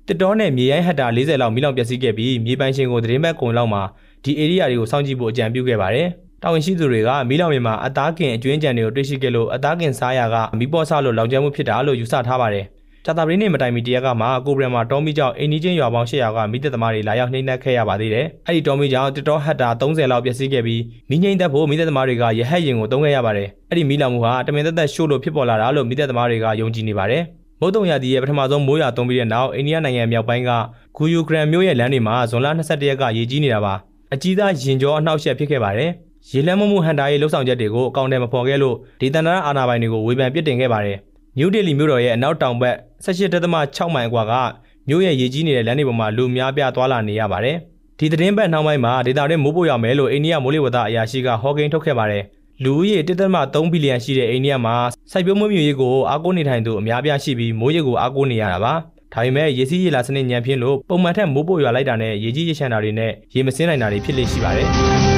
[0.07, 3.81] တစ်တော်နဲ့မြေရိုင်းဟက်တာ40လောက်မိလောင်ပျက်စီးခဲ့ပြီးမြေပိုင်ရှင်ကိုသတင်းဘက်ကုံလောက်မှာ
[4.23, 6.07] ဒီ area တွေကိုစောင့်ကြည့်ဖို့အကြံပြုခဲ့ပါတယ်
[6.43, 12.65] တာဝန်ရှိသူတွေကမီးလောင်မြေမှာအသားကင်အကျွင်းကြံတွေကိုတွေ့ရှိခဲ့လို့အသားကင်စားရကမီးပေါ်ဆလို့လောင်ကျွမ်းမှုဖြစ်တာလို့ယူဆထားပါတယ်။
[13.05, 27.23] ကြာတာပရင်းနေမတိုင်မီတရက်ကမှကိုဘရန်မှာတောမီကြောင့်အိန္ဒိချင်းရွာပေါင်း800ကမိသက်သမားတွေလာရောက်နှိမ့်နှက်ခဲ့ရပါသေးတယ်။အဲ့ဒီတောမီကြောင့်တတော်ဟက်တာ30လောက်ပျက်စီးခဲ့ပြီးမိငိမ့်သက်ဖို့မိသက်သမားတွေကရဟက်ရင်ကိုတုံးခဲ့ရပါတယ်။အဲ့ဒီမီးလောင်မှုဟာတမင်သက်သက်ရှို့လို့ဖြစ်ပေါ်လာတာလို့မိသက်သမားတွေကယုံကြည်နေပါတယ်။
[27.61, 30.51] မုတ်တုံရတီရဲ့ပထမဆုံးမိုးရွာသွန်းပြီးတဲ့နောက်အိန္ဒိယနိုင်ငံမြောက်ပိုင်းက
[30.97, 33.73] ဂူယူဂရန်မြို့ရဲ့လမ်းတွေမှာဇွန်လ22ရက်ကရေကြီးနေတာပါ။
[34.13, 35.91] အကြီးသားရင်ကျော်အနှောက်အယှက်ဖြစ်ခဲ့ပါတယ်။
[36.31, 40.97] ရေလမ်းမမှုဟန်တာရဲ့လှုပ်ဆောင်ချက်တွေကိုအကောင့်ထဲမဖော်ခဲ့လို့ဒေသနာအာဏာပိုင်တွေကိုဝေဖန်ပစ်တင်ခဲ့ပါတယ်။
[41.37, 44.33] နယူးဒေလီမြို့တော်ရဲ့အနောက်တောင်ဘက်18.6မိုင်အကွာက
[44.87, 47.57] မြို့ရဲ့ရေကြီးနေတဲ့လမ်းတွေပေါ်မှာလူများပြားသွားလာနေရပါတယ်။
[47.99, 52.23] ဒီသတင်းပတ်နှောင်းပိုင်းမှာဒေတာတွေမိုးပို့ရမယ်လို့အိန္ဒိယမိုးလေဝသအရာရှိကဟောကိန်းထုတ်ခဲ့ပါတယ်။
[52.63, 52.97] လူဦးရေ
[53.35, 54.75] 1.3ဘီလီယံရှိတဲ့အိန္ဒိယမှာ
[55.11, 58.73] စိုက်ပျိုးမွေးမြူရေးကိုအားကိုးနေထိုင်သူအများပြားရှိပြီးမိုးရေကိုအားကိုးနေရတာပါ။
[59.13, 64.69] ဒါပေမဲ့ရေစီးရေလာစနစ်ညံပြင်းလို့ပုံမှန်ထက်မိုးပို့ရွာလိုက်တာနဲ့ရေကြီးရေရှမ်းတာတွေနဲ့ရေမစင်းနိုင်တာတွေဖြစ်လေရှိပါတယ်။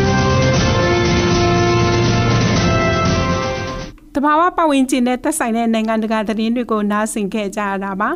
[4.15, 8.09] တဘာဝပတ်ဝန်းကျင်နဲ့သက်ဆိုင်တဲ့နိုင်ငံတကာသတင်းတွေကိုနားဆင်ခဲ့ကြရတာပါ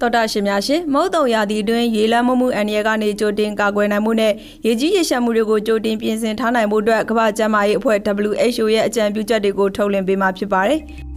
[0.00, 4.32] တော်တာရှင်များရှင်မုတ်တုံရာသီအတွင်းရေလမ်းမှုမှုအန္တရာယ်ကနေကြိုတင်ကာကွယ်နိုင်မှုနဲ့
[4.66, 7.98] ရေကြီးရေရှမ်းမှုတွေကိုကြိုတင်ပြင်ဆင်ထားနိုင်မှုအတွက်ကမ္ဘာ့ကျန်းမာရေးအဖွဲ့
[8.28, 10.80] WHO ရဲ့အကြံပြုချက်တွေကိုထုတ်လင်းပေးမှာဖြစ်ပါတယ်။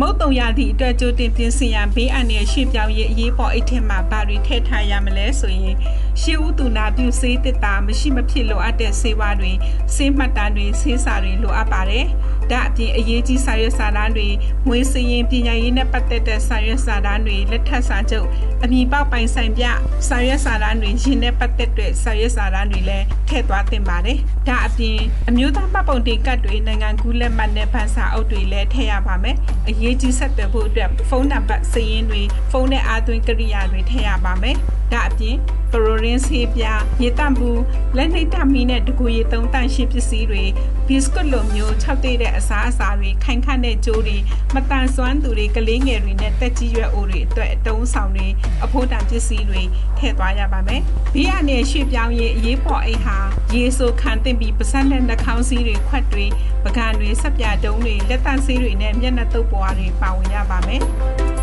[0.00, 5.76] မုတ်တုံရသည့်အတွက်ကြိုတင်ပြင်ဆင်ရန်ဘေးအန္တရာယ်ရှင်းပြောင်းရေးအရေးပေါ်အိတ်ထက်မှာဘာတွေထည့်ထားရမလဲဆိုရင်
[6.22, 9.52] ရှေးဦးသူနာပြုဆေးတစ်တာမရှိမဖြစ်လိုအပ်တဲ့ဆေးဝါးတွေ
[9.94, 12.06] ဆေးမှတ်တမ်းတွေဆေးစာတွေလိုအပ်ပါတယ်။
[12.50, 14.28] ဒါအပြင်အရေးကြီးစာရွက်စာတမ်းတွေ
[14.66, 18.28] မွေးစရင်ပညာရေးနဲ့ပတ်သက်တဲ့စာရွက်စာတမ်းတွေလက်ထပ်စာချုပ်
[18.64, 19.64] အမည်ပေါက်ပိုင်ဆိုင်ပြ
[20.08, 24.98] စာရွက်စာတမ်းတွေရင်းနဲ့ပတ်သက်တဲ့စာရွက်စာတမ်းတွေလည်းထည့်သွားသင့်ပါတယ်။ဒါအပြင်
[25.28, 29.36] အမျိုးသားမှတ်ပုံတင်ကတ်တွေနိုင်ငံကူးလက်မှတ်နဲ့ဗန်စာအုပ်တွေလည်းထည့်ရပါမယ်။
[29.68, 34.56] အရေးရေးကြီးဆက်သွယ်ဖို့အတွက်ဖုန်းနံပါတ်စာရင်းတွေဖုန်းနဲ့အားသွင်းကိရိယာတွေထည့်ရပါမယ်။
[34.92, 35.36] ဒါအပြင်
[35.72, 37.62] ကရိုရင်းဆေးပြားရေတန့်ဘူး
[37.96, 40.44] လက်နှိပ်တမီနဲ့တကူရီသုံးတန့်ရှင်းပစ္စည်းတွေ
[40.86, 44.16] ဘီစကွတ်လိုမျိုး၆တိတဲ့အစားအစာတွေခိုင်ခန့်တဲ့ကြိုးတွေ
[44.54, 48.28] မတန်ဆွမ်းသူတွေကလေးငယ်တွေနဲ့တက်ကြီးရွယ်အိုတွေအတွက်အတုံးဆောင်တွေ
[48.64, 49.62] အဖို့တန်ပစ္စည်းတွေ
[49.98, 50.82] ထည့်သွားရပါမယ်။
[51.14, 53.18] ဘေးအနေရွှေ့ပြောင်းရေးအရေးပေါ်အိတ်ဟာ
[53.54, 56.26] ရေဆိုခံတင်ပြီးပစက်နဲ့နှာခေါင်းစည်းတွေခွက်တွေ
[56.64, 60.82] ပကံတွေဆက်ပြတုံးတွေလက်တန့်ဆေးတွေနဲ့မျက်နှာတုပ်ပွားတွေပါဝင်ရပါမယ်။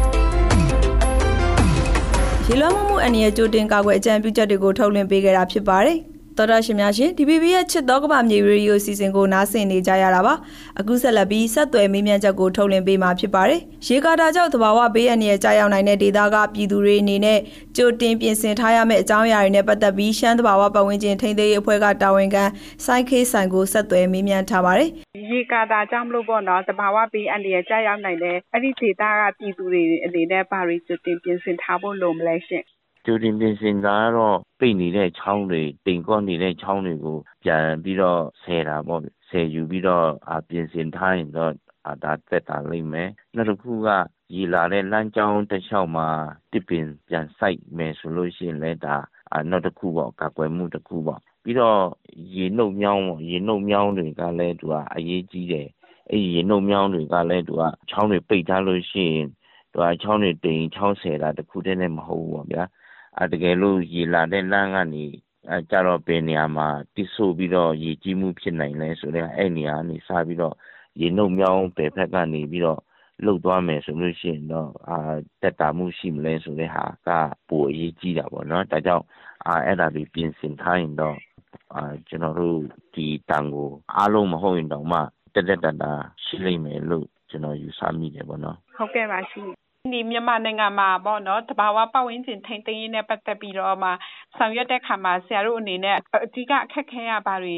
[2.47, 5.97] ရေလွှမ်းမှုမှုအန္တရာယ်ကြိုတင်ကာကွယ်အကြံပြုချက်တွေကိုထုတ်လွှင့်ပေးခဲ့တာဖြစ်ပါတယ်။
[6.37, 10.33] တော်တော်ရှင်များရှင် DPP ရဲ့ချစ်တော်ကမမြေရေဒီယိုစီစဉ်ကိုနားဆင်နေကြရတာပါ
[10.79, 17.39] အခုဆက်လက်ပြီးဆက်သွယ်မေးမြန်းချက်ကိုထုတ်လင်းပေးမှာဖြစ်ပါတယ်ရေကာတာကြောင့်သဘာဝဘေးအန္တရာယ်ကြာရောက်နိုင်တဲ့ဒေသကပြည်သူတွေအနေနဲ့
[17.77, 22.43] ကြိုတင်ပြင်ဆင်ထားရမယ့်အကြောင်းအရာတွေနဲ့ပတ်သက်ပြီးရှမ်းသဘာဝပတ်ဝန်းကျင်ထိန်းသိမ်းရေးအဖွဲ့ကတာဝန်ခံ
[22.85, 24.89] စိုင်းခေးဆိုင်ကိုဆက်သွယ်မေးမြန်းထားပါတယ်
[25.31, 32.65] ရေကာတာကြောင့်မလို့ပေါ့နော်သဘာဝဘေးအန္တရာယ်ကြာရောက်နိုင်တဲ့အဲ့ဒီဒေသကပြည်သူတွေအနေနဲ့ဘာတွေကြိုတင်ပြင်ဆင်ထားဖို့လိုမလဲရှင့်
[33.05, 40.07] ကြိုတင်ပြင်ဆင်တာကတော့ပိတ်နေတဲ့ချောင်းတွေတိမ်ကောနေတဲ့ချောင်းတွေကိုပြန်ပြီးတော့ဆယ်တာပေါ့ဆယ်ယူပြီးတော့
[40.49, 41.53] ပြင်ဆင်ထားရင်တော့
[42.03, 43.89] ဒါသက်သာလိမ့်မယ်နောက်တစ်ခုက
[44.35, 46.07] ရေလာတဲ့လမ်းကြောင်းတစ်လျှောက်မှာ
[46.51, 48.95] တစ်ပင်ပြန်စိုက်မယ်ဆိုလို့ရှိရင်လည်းဒါ
[49.49, 51.81] နောက်တစ်ခုပေါ့ကာကွယ်မှုတစ်ခုပေါ့ပြီးတော့
[52.35, 55.67] ရေနှုတ်မြောင်းပေါ့ရေနှုတ်မြောင်းတွေကလည်းသူကအရေးကြီးတယ်
[56.09, 59.27] အဲ့ဒီရေနှုတ်မြောင်းတွေကလည်းသူကချောင်းတွေပိတ်ထားလို့ရှိရင်
[59.71, 62.63] သူကချောင်းတွေတိမ်ချောင်းဆယ်တာတစ်ခုတည်းနဲ့မဟုတ်ဘူးပေါ့ဗျာ
[63.19, 65.05] အဲတကယ်လို့ရေလာတဲ့လမ်းကနေ
[65.49, 70.55] အဲကြတော့ဘယ်နေရာမှာတိဆို့ပြီးတော့ရေကြီးမှုဖြစ်နိုင်လဲဆိုတော့အဲ့နေရာကနေစပြီးတော့
[70.99, 72.81] ရေနှုတ်မြောင်းဘယ်ဘက်ကနေပြီးတော့
[73.25, 74.97] လှုပ်သွားမယ်ဆိုလို့ရှိရင်တော့အာ
[75.41, 77.09] တက်တာမှုရှိမလဲဆိုတဲ့ဟာက
[77.49, 79.05] ပိုအရေးကြီးတာပေါ့နော်ဒါကြောင့်
[79.45, 81.17] အာအဲ့ဒါတွေပြင်ဆင်ထားရင်တော့
[81.73, 82.57] အာကျွန်တော်တို့
[82.93, 84.99] ဒီတန်ကိုအားလုံးမဟုတ်ရင်တော့မှ
[85.33, 85.91] တက်တက်တတာ
[86.23, 89.47] ရှိလိမ့်မယ်လို့ကျွန်တော်ယူဆမိတယ်ပေါ့နော်ဟုတ်ကဲ့ပါရှင်
[89.91, 93.89] ဒီမြန်မာနိုင်ငံမှာပေါ့နော်တဘာဝပတ်ဝန်းကျင်ထိန်းသိမ်းရေးနဲ့ပတ်သက်ပြီးတော့မှ
[94.37, 97.55] ဆောင်ရွက်တဲ့ခါမှာဆရာတို့အနေနဲ့အဓိကအခက်ခဲရပါတွေ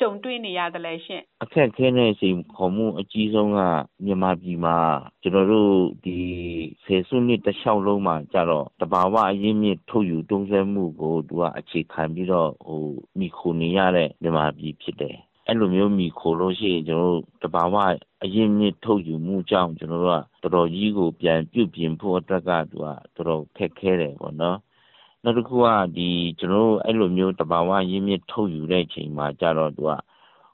[0.00, 3.60] ကြုံတွေ့နေရတယ်လဲရှင့်အခက်ခဲနဲ့စိန်ခေါ်မှုအကြီးဆုံးက
[4.04, 4.76] မြန်မာပြည်မှာ
[5.22, 6.18] ကျွန်တော်တို့ဒီ
[6.84, 12.84] ဆယ်စုနှစ်တစ်လျှောက်လုံးမှာကြတော့တဘာဝအရင်းမြစ်ထုတ်ယူတုံးဆွဲမှုကိုသူကအခြေခံပြီးတော့ဟို
[13.18, 15.16] မိခိုနေရတဲ့မြန်မာပြည်ဖြစ်တယ်
[15.52, 17.74] အဲ့လိုမျိုးမိခိုလို့ရှိရင်ကျွန်တော်တို့တဘာဝ
[18.24, 24.58] အရင်းမြစ်ထုတ်ယူမှုကြောင့်ကျွန်တော်တို့ကတော်တော်ကြီးကိုပြန်ပြုပြင်ဖို့အတွက်ကသူကတော်တော်ခက်ခဲတယ်ပေါ့နော်
[25.22, 29.90] နောက်တစ်ခုကဒီကျွန်တော်တို့အဲ့လိုမျိုးတဘာဝရင်းမြစ်ထုတ်ယူတဲ့ချိန်မှာကြတော့သူက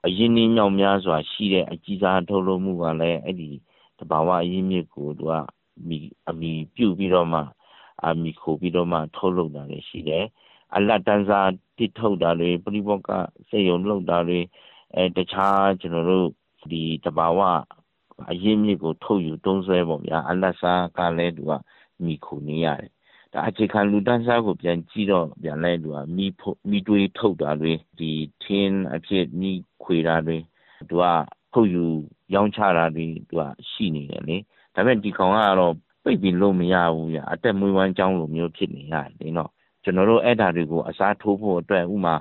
[0.06, 3.50] အရင်းနှီးမြောက်များစွာရှိတဲ့အကြီးစားထုတ်လုပ်မှုကလည်းအဲ့ဒီ
[3.98, 5.34] တဘာဝရင်းမြစ်ကိုသူက
[5.88, 7.40] မိအမိပြုတ်ပြီးတော့မှ
[8.06, 10.24] အမိခိုပြီးတော့မှထုတ်လုပ်တာလည်းရှိတယ်
[10.76, 13.10] အလတ်တန်းစားတစ်ထုတ်တာတွေပြိပေါက
[13.48, 14.40] စေယုံလောက်တာတွေ
[14.96, 16.28] အဲတခြားကျွန်တော်တို့
[16.70, 17.40] ဒီတဘာဝ
[18.30, 21.52] အရင်မြစ်ကိုထုတ်ယူတုံးဆွဲပေါ့ဗျာအလတ်စားကလည်းသူက
[22.04, 22.90] မိခုနေရတယ်
[23.32, 28.10] ဒါအခြေခံလူတန်းစားကိုပြန်ကြည့်တော့ပြန်လဲသူကမိဖို့မိတွေးထုတ်တာတွေဒီ
[28.42, 30.36] ထင်းအဖြစ်မိခွေတာတွေ
[30.90, 31.04] သူက
[31.52, 31.84] ထုတ်ယူ
[32.34, 34.36] ရောင်းချတာတွေသူကရှိနေတယ်လေ
[34.74, 35.74] ဒါပေမဲ့ဒီကောင်ကတော့
[36.04, 39.50] ပိတ်ပြီးလို့မရဘူးရအတက်မွေးဝမ်းကြောင်းလိုမျိုးဖြစ်နေရတယ်နော်
[39.82, 42.14] ကျွန်တော်တို့အဲ့ဓာတွေကိုအစားထိုးဖို့အတွက်ဥမာ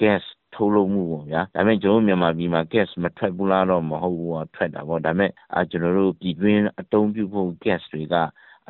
[0.00, 0.24] gas
[0.58, 8.14] ထုတ်လုပ်မှုပေါ့ဗျာဒါပေမဲ့ကျွန်တော်မြန်မာပြည်မှာ gas မထွက်ဘူးလားတော့မဟုတ်ဘူးอ่ะထွက်တာပေါ့ဒါပေမဲ့အာကျွန်တော်တို့ပြည်တွင်းအသုံးပြုဖို့ gas တွေက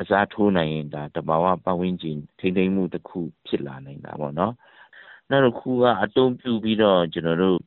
[0.01, 4.55] အစားထိုးနိုင်ရင်ဒါတဘာဝပတ်ဝန်းကျင်ထိမ့်သိမ်းမှုတစ်ခုဖြစ်လာနိုင်တာပေါ့နော်
[5.31, 7.59] နောက်တစ်ခုကအသုံးပြုပြီးတော့ကျွန်တော်တို့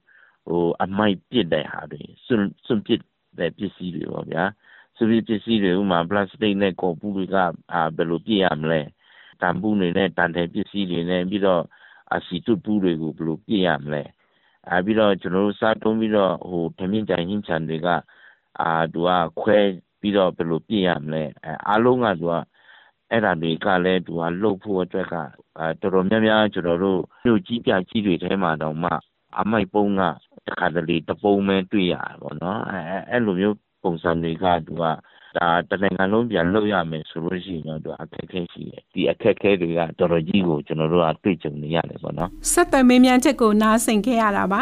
[0.47, 3.01] ဟိုအမိုက်ပစ်တဲ့ဟာတွေစွန့်စွန့်ပစ်
[3.39, 4.43] တဲ့ပစ္စည်းတွေပေါ့ဗျာ
[4.95, 7.35] စွန့်ပစ်ပစ္စည်းတွေဥမာပလတ်စတစ်နဲ့ကော်ပူတွေက
[7.73, 8.81] အာဘယ်လိုပြစ်ရမလဲ
[9.41, 11.63] တန်ဘူးတွေနဲ့တန်တယ်ပစ္စည်းတွေနဲ့ပြီးတော့
[12.15, 14.03] အစီတုပူးတွေကိုဘယ်လိုပြစ်ရမလဲ
[14.69, 17.87] အဲပြီးတော့ကျွန်တော်တို့စားတုံးပြီးတော့ဟိုဓမြင့်ကြိုင်ဟင်းချန်တွေက
[18.61, 19.09] အာသူက
[19.41, 19.59] ခွဲ
[19.99, 22.33] ပြီးတော့ဘယ်လိုပြည့်ရမလဲအဲအားလုံးကသူက
[23.11, 25.15] အဲ့ဒါတွေကလည်းသူကလှုပ်ဖို့အတွက်က
[25.57, 28.91] အဲတော်တော်များများကျွန်တော်တို့မြို့ကြီးပြကြီးတွေထဲမှာတော့မှ
[29.39, 30.01] အမိုက်ပုံးက
[30.47, 34.83] တခါတလေတပုံးပဲတွေ့ရပါတော့နော်အဲအဲ့လိုမျိုးပုံစံတွေကသူက
[35.37, 44.61] ဒါတနိုင်ငံလုံးပြန်လုပ်ရမယ်ဆိုလို့ရှိရင်တော့အခက်အခဲရှိတယ်ဒီအခက်အခဲတွေကတော်တော်ကြီးကိုကျွန်တော်တို့ကတွေ့ကြုံနေရတယ်ပေါ့နော်ဆက်သွယ်မေးမြန်းချက်ကိုနားဆင်ခဲ့ရတာပါ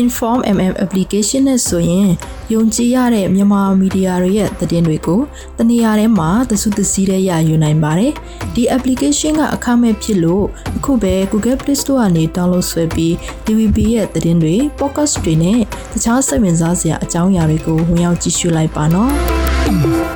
[0.00, 2.10] Inform MM application နဲ့ဆိုရင်
[2.52, 5.20] ယုံကြည်ရတဲ့မြန်မာမီဒီယာတွေရဲ့သတင်းတွေကို
[5.58, 8.12] တနေရာထဲမှာသစုသစည်းတဲ့ရယူနိုင်ပါတယ်။
[8.54, 10.44] ဒီ application ကအခမဲ့ဖြစ်လို့
[10.76, 13.12] အခုပဲ Google Play Store ကနေ download ဆွဲပြီး
[13.44, 15.60] TVB ရဲ့သတင်းတွေ podcast တွေနဲ့
[15.92, 19.12] တခြားစိတ်ဝင်စားစရာအကြောင်းအရာတွေကိုဝင်ရောက်ကြည့်ရှုလိုက်ပါနော်။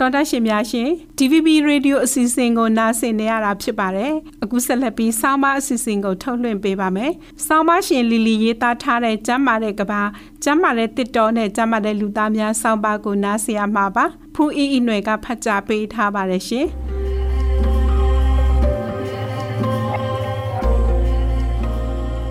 [0.00, 7.12] တော်တရှင်များရှင် DVB Radio အစီအစဉ်ကိုနားဆင်နေရတာဖြစ်ပါတယ်အခုဆက်လက်ပြီးဆောင်းပါအစီအစဉ်ကိုထုတ်လွှင့်ပေးပါမယ်
[7.46, 10.02] ဆောင်းပါရှင်လီလီရေးသားထားတဲ့ကျမ်းမာတဲ့ကဘာ
[10.44, 14.04] ကျမ်းမာတဲ့တစ်တော်နဲ့ကျမ်းမာတဲ့လူသားများဆောင်းပါကိုနားဆင်ရမှာပါ
[14.34, 16.66] ဖူးအီအီຫນွယ်ကဖတ်ကြားပေးထားပါတယ်ရှင်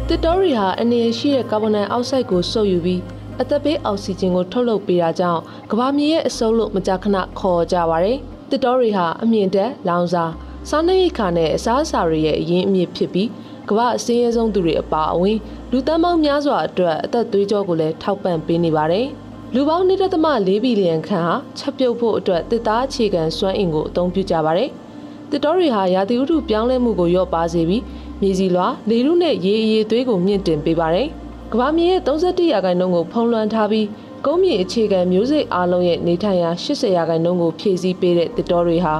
[0.07, 8.19] တစ်တော်ရီဟာအနေရရှိတဲ့ကာဗွန်ဒိုင်အောက်ဆိုက်ကိုစုပ်ယူပြီး အသက်ပေးအောက်ဆီဂျင်ကိုထုတ်လုပ်ပေးတာကြောင့်ကဘာမြေရဲ့အစုံလို့မကြာခဏခေါ်ကြပါရယ်
[8.49, 10.25] တစ်တော်တွေဟာအမြင့်တက်လောင်စာ
[10.69, 13.29] စားနပ်ရိက္ခာနဲ့အစားအစာတွေရဲ့အရင်းအမြစ်ဖြစ်ပြီး
[13.69, 15.37] ကမ္ဘာအစင်းရဲဆုံးသူတွေအပါအဝင်
[15.71, 19.07] လူသန်းပေါင်းများစွာအတွက်အသက်သွေးကြောကိုလည်းထောက်ပံ့ပေးနေပါတယ်။
[19.53, 24.69] လူပေါင်း1.4ဘီလီယံခန့်ဟာချက်ပြုတ်ဖို့အတွက်တစ်သားအခြေခံစွမ်းအင်ကိုအသုံးပြုကြပါတယ်။
[25.31, 27.83] တစ်တော်တွေဟာရာသီဥတုပြောင်းလဲမှုကိုလျော့ပါစေပြီး
[28.21, 31.09] မြေစီလွှာလေထုနဲ့ရေအရည်သွေးကိုမြင့်တင်ပေးပါတယ်။
[31.51, 33.87] ကဘာမြေရဲ့31ရာခိုင်နှုန်းကိုဖုံးလွှမ်းထားပြီး
[34.25, 38.95] ကုန်းမြေအခြေခံမျိုးစိတ်အားလုံးရဲ့နေထိုင်ရာ80ရာခိုင်နှုန်းကိုဖြည့်ဆည်းပေးတဲ့တစ်တော်တွေဟာ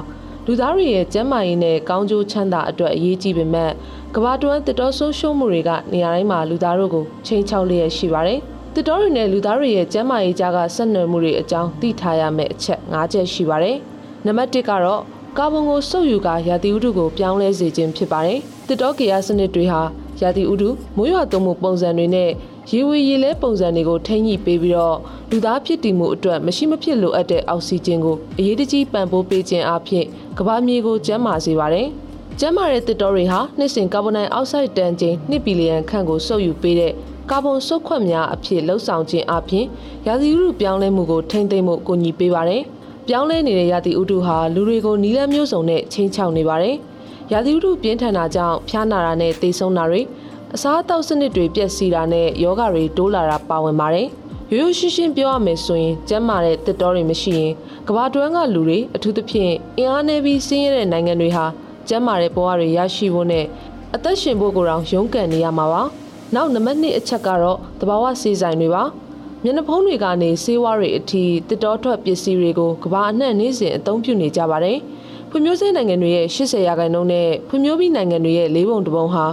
[0.46, 3.72] လူသားတွေရဲ့ကျန်းမာရေးနဲ့ကောင်းကျိုးချမ်းသာအတွက်အရေးကြီးပေမဲ့
[4.16, 8.40] ကဘာတွန်းတစ်တော်ဆုံးရှုံးမှုတွေကနေရာတိုင်းမှာလူသားတို့ကိုချိန်ချောက်လျက်ရှိပါတယ်။
[8.76, 13.78] တစ်တော်တွေနဲ့လူသားတွေရဲ့ကျန်းမာရေးကြားကဆက်နွယ်မှုတွေအကြောင်းသိထားရမယ့်အချက်၅ချက်ရှိပါတယ်။
[14.26, 15.02] နံပါတ်1ကတော့
[15.38, 19.82] ကာဗွန်ကိုစုပ်ယူကာရာသီဥတုကိုပြောင်းလဲစေခြင်းဖြစ်ပါတယ်။တစ်တော်ကေယာစနစ်တွေဟာ
[20.22, 22.30] ရာသီဥတုမိုးရွာသွန်းမှုပုံစံတွေနဲ့
[22.72, 24.98] ရေဝေရေလဲပုံစံတွေကိုထိန်းညှိပေးပြီးတော့
[25.30, 30.06] လူသားဖြစ်တည်မှုအတွက်မရှိမဖြစ်လိုအပ်တဲ့အောက်ဆီဂျင်ကိုအရေးတကြီးပံ့ပိုးပေးခြင်းအပြင်
[30.38, 31.88] ကမ္ဘာမြေကိုကျန်းမာစေပါတယ်။
[32.40, 36.92] ကျန်းမာတဲ့တစ်တော်တွေဟာနှစ်စဉ်ကာဗွန်ဒိုင်အောက်ဆိုက်တန်ချိန်2ဘီလီယံခန့်ကိုစုပ်ယူပေးတဲ့
[37.30, 39.66] ကာဗွန်စုပ်ခွက်များအဖြစ်လှုပ်ဆောင်ခြင်းအပြင်
[40.08, 42.62] ရာသီဥတုပြောင်းလဲမှုကိုထိန်းသိမ်းမှုကိုညီပေးပါတယ်။
[43.08, 46.76] ပြောင်းလဲနေတဲ့ရာသီဥတုဟာလူတွေကိုနီးလန်းမျိုးစုံနဲ့ချိန်ချောက်နေပါတယ်။
[47.32, 50.02] ရာသီဥတုပြင်းထန်တာကြောင့်ဖျားနာတာနဲ့သေဆုံးတာတွေ
[50.56, 54.08] အစားအသောက်စနစ်တွေပျက်စီးတာနဲ့ယောဂတွေတိုးလာတာပါဝင်ပါတယ်။
[54.54, 57.54] ရိုးရိုးရှင်းရှင်းပြောရမယ်ဆိုရင်ကျန်းမာတဲ့တစ်တော်တွေမရှိရင်
[57.88, 61.46] ကမ္ဘာတွင်းကလူတွေအထူးသဖြင့်အင်အားနည်းပြီးဆင်းရဲတဲ့နိုင်ငံတွေဟာ
[61.88, 63.46] ကျန်းမာတဲ့ဘဝတွေရရှိဖို့နဲ့
[63.96, 65.82] အသက်ရှင်ဖို့ကိုယ်တော်ရုန်းကန်နေရမှာပါ။
[66.36, 68.84] နောက်နံပါတ်2အချက်ကတော့တဘာဝစေဆိုင်တွေပါ။
[69.44, 74.78] မျက်နှာဖုံးတွေကနေဆေးဝါးတွေအထိတစ်တော်ထွက်ပစ္စည်းတွေကိုကမ္ဘာအနှံ့နေစဉ်အသုံးပြုနေကြပါတယ်။
[75.36, 79.26] ဖွံ့ဖြိုးဆဲနိုင်ငံတွေရဲ့80ရာခိုင်နှုန်းနဲ့ဖွံ့ဖြိုးပြီးနိုင်ငံတွေရဲ့၄ပုံတစ်ပုံဟာ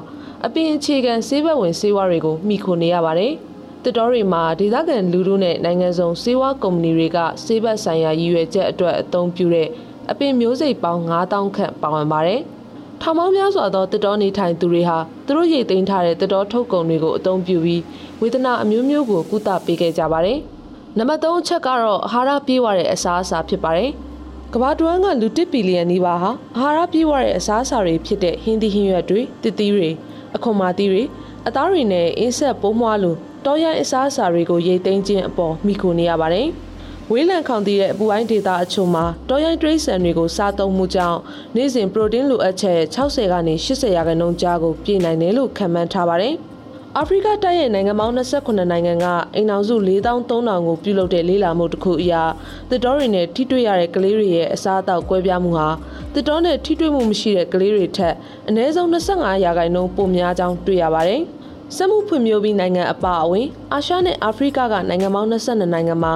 [0.46, 3.32] အပင်အခြေခံဆေးဘက်ဝင်ဆေးဝါးတွေကိုမိခိုနေရပါတယ်။
[3.84, 9.68] တစ်တော်တွေမှာဒေသခံလူထုနဲ့နိုင်ငံစုံဆေးဝါးကုမ္ပဏီတွေကဆေးဘက်ဆိုင်ရာရည်ရွယ်ချက်အတွက်အသုံးပြုတဲ့
[10.10, 12.40] အပင်မျိုးစိတ်ပေါင်း9000ခန့်ပါဝင်ပါတယ်။
[13.02, 17.82] ထောင်ပေါင်းများစွာသောတစ်တော်နေထိုင်သူတွေဟာသူတို့ရိတ်သိမ်းထားတဲ့တစ်တော်ထုတ်ကုန်တွေကိုအသုံးပြုပြီး
[18.20, 20.38] ဝေဒနာအမျိုးမျိုးကိုကုသပေးခဲ့ကြပါတယ်။
[20.98, 23.92] နံပါတ်3အချက်ကတော့အာဟာရပြည့်ဝတဲ့အစားအစာဖြစ်ပါတယ်။
[24.54, 29.88] ကမ္ဘာတွင်းကလူတစ်ဘီလီယံနီးပါးဟာအာဟာရပြည့်ဝတဲ့အစားအစာတွေဖြစ်တဲ့ဟင်းသီးဟင်းရွက်တွေ၊တစ်သီးတွေ
[30.34, 31.02] အခွန်မာသီးတွေ
[31.46, 36.46] အသားတွေနဲ့အင်းဆက်ပိုးမွှားလိုတောရိုင်းအစားအစာတွေကိုရိတ်သိမ်းခြင်းအပေါ်မိခိုနေရပါတယ်။
[37.10, 41.18] ဝဝေးလံခေါင်တည်တဲ့အပူပိုင်းဒေသအချို့မှာတောရိုင်းတရိတ်ဆန်တွေကိုစားသုံးမှုကြောင့်
[41.56, 46.36] နေ့စဉ်ပရိုတင်းလိုအပ်ချက်60ကနေ80ရာခိုင်နှုန်းကြားကိုပြည့်နိုင်တယ်လို့ခန့်မှန်းထားပါတယ်။
[46.98, 52.22] အာဖရိကတိုက်ရဲ့နိုင်ငံပေါင်း28နိုင်ငံကအိမ်အောင်စု4300ကိုပြုလုပ်တဲ့လေးလာမှုတစ်ခုအရာ
[52.70, 55.68] တစ်တော်တွေနဲ့ထိတွေ့ရတဲ့ကလေးတွေရဲ့အစားအသောက်ကွဲပြားမှုဟာ
[56.14, 58.14] တစ်တော်နဲ့ထိတွေ့မှုမရှိတဲ့ကလေးတွေထက်
[58.48, 61.22] အနည်းဆုံး25ရာခိုင်နှုန်းပိုများကြောင်းတွေ့ရပါတယ်။
[61.76, 66.14] စက်မှုဖွံ့ဖြိုးပြီးနိုင်ငံအပါအဝင်အာရှနဲ့အာဖရိကကနိုင်ငံပေါင်း22နိုင်ငံမှာ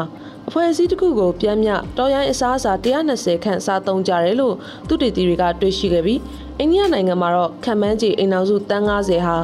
[0.49, 4.55] အဖွဲ့အစည်းတစ်ခုကိုပြန်မြတော်ရိုင်းအစားအစာ120ခန့်စားသုံးကြတယ်လို့
[4.89, 6.21] သူတေသီတွေကတွေ့ရှိခဲ့ပြီး
[6.59, 9.37] အိန္ဒိယနိုင်ငံမှာတော့ခံမှန်းခြေအိမ်အောင်စုတန်း90ဟာ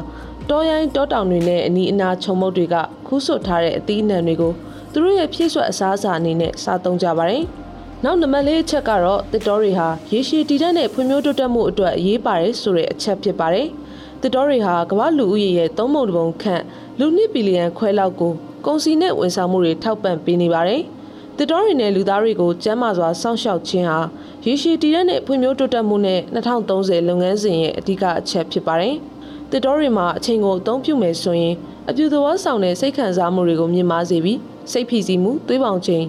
[0.49, 2.75] တောရိုင်းတောတောင်တွေနဲ့အနီးအနားခြုံမုတ်တွေက
[3.07, 4.53] ခူးဆွတ်ထားတဲ့အသီးအနှံတွေကို
[4.91, 7.43] သူတို့ရဲ့ဖြည့်ဆွတ်အစားအစာအနေနဲ့စားသုံးကြပါတယ်။
[8.03, 13.67] နောက်နံပါတ်လေးအချက်ကတော့တစ်တော်တွေဟာရေရှည်တည်တတ်တဲ့ဖွံ့ဖြိုးတိုးတက်မှုအတွက်အရေးပါတယ်ဆိုတဲ့အချက်ဖြစ်ပါတယ်။
[14.21, 16.63] တစ်တော်တွေဟာကမ္ဘာလူဦးရေရဲ့သုံးပုံတစ်ပုံခန့်
[16.99, 18.33] လူနှစ်ဘီလီယံခွဲလောက်ကို
[18.65, 20.81] ကုန်စည်နဲ့ဝန်ဆောင်မှုတွေထောက်ပံ့ပေးနေပါတယ်။
[21.37, 23.99] တစ်တော်တွေနဲ့လူသားတွေကိုကျန်းမာစွာစောင့်ရှောက်ခြင်းဟာ
[24.45, 28.95] ရေရှည်တည်တဲ့ဖွံ့ဖြိုးတိုးတက်မှုနဲ့2030လုပ်ငန်းစဉ်ရဲ့အဓိကအချက်ဖြစ်ပါတယ်။
[29.55, 31.55] တစ်တော်တွေမှာအချိန်ကိုအသုံးပြုမယ်ဆိုရင်
[31.89, 34.39] အပြူသဘောဆောင်တဲ့စိတ်ခံစားမှုတွေကိုမြင်မာစေပြီး
[34.71, 36.05] စိတ်ဖိစီးမှုသွေးပေါင်ခြင်း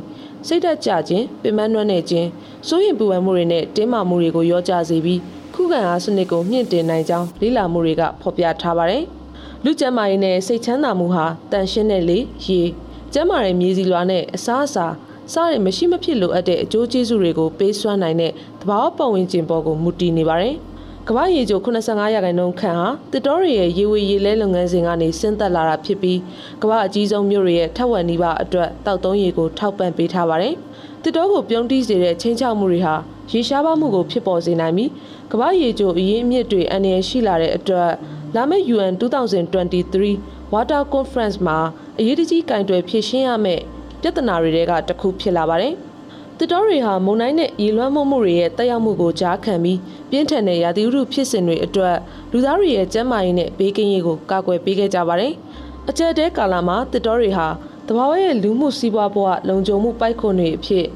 [0.47, 2.29] စိတ်ဓာတ်ကျခြင်းပင်မနှွမ်းနေခြင်း
[2.69, 5.21] စိုးရင်ပူပန်မှုတွေနဲ့တင်းမာမှုတွေကိုရောကြစေပြီး
[5.55, 9.03] ခုခံအားစနစ်ကိုမြင့်တင်နိုင်ကြောင်းလေ့လာမှုတွေကဖော်ပြထားပါတယ်။
[9.65, 12.61] လူကျန်းမာရေးနဲ့စိတ်ချမ်းသာမှုဟာတန်ရှင်းတဲ့လေရေ
[13.13, 14.87] ကျန်းမာတဲ့မြေစီလွာနဲ့အစားအစာ
[15.33, 20.57] စားရမရှိမဖြစ်လိုအပ်တဲ့အကျိုးကျေးဇူးတွေကိုပေးစွမ်းနိုင်တဲ့သဘာဝပတ်ဝန်းကျင်ပေါ်ကိုမူတည်နေပါတယ်။
[21.09, 26.19] ကမ္ဘာရေချို85ရာခိုင်နှုန်းခန့်ဟာတစ်တော်ရရဲ့ရေဝေရေလဲလုပ်ငန်းစဉ်ကနေဆင်းသက်လာတာဖြစ်ပြီး
[26.63, 30.55] ကမ္ဘာအကြီးဆုံးမြို့တွေရဲ့ထက်ဝက်နီးပါးအတွက်တောက်သုံးရေကိုထောက်ပံ့ပေးထားပါတယ်။
[31.03, 32.95] တစ်တော်ကိုပြုံးတီးစေတဲ့ချင်းချောက်မှုတွေဟာ
[33.33, 34.91] ရေရှားပါမှုကိုဖြစ်ပေါ်စေနိုင်ပြီး
[35.33, 37.91] ကမ္ဘာရေချိုအရေးအမြစ်တွေအန္တရာယ်ရှိလာတဲ့အတွက်
[38.37, 41.59] လာမယ့် UN 2023 Water Conference မှာ
[41.99, 43.63] အရေးတကြီးကင်တွယ်ဖြည့်ရှင်းရမယ့်
[44.03, 45.75] ပြဿနာတွေကတစ်ခုဖြစ်လာပါတယ်။
[46.39, 49.79] တစ်တော်တွေဟာမုံတိုင်းနဲ့ရေလွှမ်းမိုးမှုတွေရဲ့တက်ရောက်မှုကိုကြားခံပြီး
[50.11, 51.97] ပြင်းထန်တဲ့ရာသီဥတုဖြစ်စဉ်တွေအတွက်
[52.33, 55.33] လူသားတွေရဲ့ကျန်းမာရေးနဲ့ဘေးကင်းရေးကိုကာကွယ်ပေးခဲ့ကြပါတယ်။
[55.89, 57.47] အကြက်တဲကာလမှာတစ်တော်တွေဟာ
[57.89, 60.87] တဘာဝရဲ့လူမှုစီးပွားဘဝလုံခြုံမှုပိုက်ခွန်တွေအဖြစ်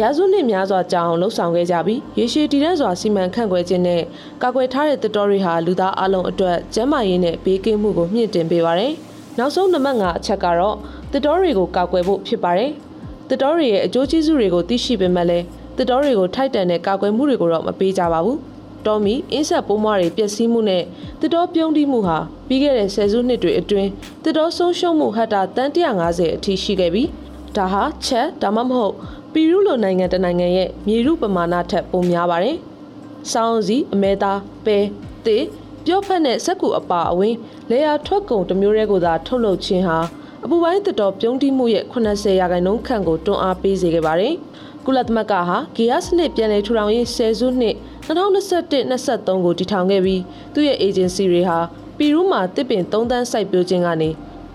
[0.00, 4.02] ရာစုနှစ်များစွာကြာအောင်လှုပ်ဆောင်ခဲ့ကြပြီးရေရှည်တည်တံ့စွာစီမံခန့်ခွဲခြင်းနဲ့
[4.42, 8.92] ကာကွယ်ထားတဲ့တစ်တော်တွေဟာလူသားအလုံးအတွက်ကျန်းမာရေးနဲ့ဘေးကင်းမှုကိုမြင့်တင်ပေးပါတယ်။
[9.38, 10.76] နောက်ဆုံးနံပါတ်5အချက်ကတော့
[11.12, 12.72] တစ်တော်တွေကိုကာကွယ်ဖို့ဖြစ်ပါတယ်။
[13.28, 15.44] တစ်တော်တွေရဲ့အကျိုးကျေးဇူးတွေကိုသိရှိပေမဲ့လည်း
[15.76, 18.38] တစ်တော်တွေကိုထိုက်တန်တဲ့ကာကွယ်မှုတွေကိုတော့မပေးကြပါဘူး။
[18.86, 20.82] တော်မီအင်းဆက်ပိုးမွားတွေပျက်စီးမှုနဲ့
[21.20, 23.90] တစ်တော်ပြုံးတိမှုဟာပြီးခဲ့တဲ့ဆယ်စုနှစ်တွေအတွင်း
[24.24, 25.70] တစ်တော်ဆုံးရှုံးမှုဟက်တာတန်
[26.02, 27.08] 150အထိရှိခဲ့ပြီး
[27.56, 28.94] ဒါဟာချက်ဒါမှမဟုတ်
[29.32, 32.56] ပီရူးလိုနိုင်ငံတနိုင်ငံရဲ့မြေရုပမာဏထက်ပိုများပါတယ်။
[33.32, 34.78] စောင်းစီအမဲသားပဲ
[35.26, 35.38] တေ
[35.84, 37.34] ပြော့ဖက်နဲ့စက်ကူအပါအဝင်
[37.70, 39.98] လေယာထွက်ကုန်တစ်မျိုးတည်းကိုသာထုတ်လုပ်ခြင်းဟာ
[40.46, 44.34] အပူပိုင်းသစ်တော်ပြုံးတိမှုရဲ့80ရာခိုင်နှုန်းခန့်ကိုတွန်းအားပေးစေခဲ့ပါတယ်။
[44.86, 47.74] ကုလသမဂ္ဂဟာဂေယစနစ်ပြန်လည်ထူထောင်ရေးဆယ်စုနှစ်
[48.06, 50.22] 2021-23ကိုတည်ထောင်ခဲ့ပြီး
[50.54, 51.58] သူ့ရဲ့ agency တွေဟာ
[51.96, 54.10] ပီရူးမှာတစ်ပင်3တန်းစိုက်ပျိုးခြင်းကနေ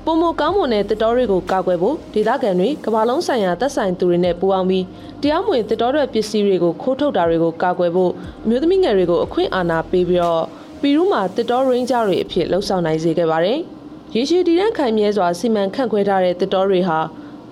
[0.06, 4.86] ပုံမကောင်းမွန်တဲ့တစ်တော်တွေကိုကာကွယ်ဖို့ဒေသခံတွေကမ္ဘာလုံးဆိုင်ရာသက်ဆိုင်သူတွေနဲ့ပူးပေါင်းပြီး
[5.22, 8.12] တရားမဝင်တစ်တော်တွေပစ္စည်းတွေကိုခိုးထုတ်တာတွေကိုကာကွယ်ဖို့
[8.44, 10.46] အမျိုးသမီးငယ်တွေကိုအခွင့်အာဏာပေးပြီးတော့
[10.82, 13.60] ပီရူးမှာတစ်တော်ရင်းဂျာတွေအဖြစ်လှုပ်ဆောင်နိုင်စေခဲ့ပါတယ်။
[14.16, 17.00] ရေရှည်တည်တံ့ခိုင်မြဲစွာစီမံခန့်ခွဲထားတဲ့တစ်တော်တွေဟာ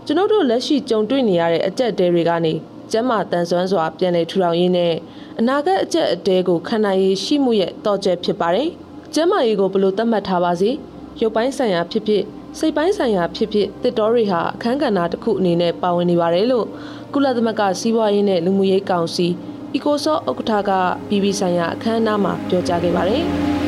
[0.05, 2.53] ကျွန်ုပ်တို့လက်ရှိကြုံတွေ့နေရတဲ့အကြက်တဲတွေကနေ
[2.91, 4.93] ကျမ်းမာတန်ဆွမ်းစွာပြန်လည်ထူထောင်ရေးနဲ့
[5.39, 8.69] အနာဂတ်အကြက်အတဲကိုခံနိုင်ရရှိမှုရဲ့တော့ကျက်ဖြစ်ပါတယ်။
[9.13, 10.69] ကျမ်းမာရေးကိုဘယ်လိုသတ်မှတ်ထားပါစေ။
[11.21, 12.23] ရုပ်ပိုင်းဆိုင်ရာဖြစ်ဖြစ်
[12.57, 16.65] စိတ်ပိုင်းဆိုင်ရာဖြစ်ဖြစ်တစ်တော်တွေဟာအခန်းကဏ္ဍတစ်ခုအနေနဲ့ပါဝင်နေပါတယ်လို့
[17.13, 19.27] ကုလသမဂ္ဂစီးပွားရေးနဲ့လူမှုရေးကောင်စီ
[19.75, 20.71] ECOSOC ဥက္ကဋ္ဌက
[21.09, 23.25] BB ဆိုင်ရာအခမ်းအနားမှာပြောကြားခဲ့ပါတယ်။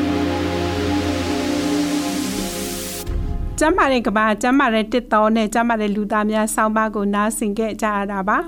[3.62, 8.38] ကျမ်းမာတဲ့ကဘာကျမ်းမာတဲ့တစ်တော်နဲ့ကျမ်းမာတဲ့လူသားများဆောင်းပါးကိုနားဆင်ခဲ့ကြရတာပါ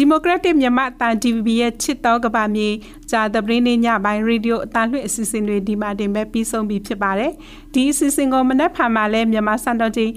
[0.00, 2.68] ဒီမိုကရက်တစ်မြန်မာအတန် DVB ရဲ့ချစ်တော်ကဘာမြေ
[3.10, 7.32] ဂျာသပရင်းနေ့ညပိုင်းရေဒီယိုအတန်လွှင့်အစီအစဉ်တွေဒီမှာတင်မဲ့ပြီးဆုံးပြီဖြစ်ပါတယ်
[7.74, 10.12] ဒီအစီအစဉ်ကိုမနက်ဖြန်မှာလဲမြန်မာစံတော်ချိန်ည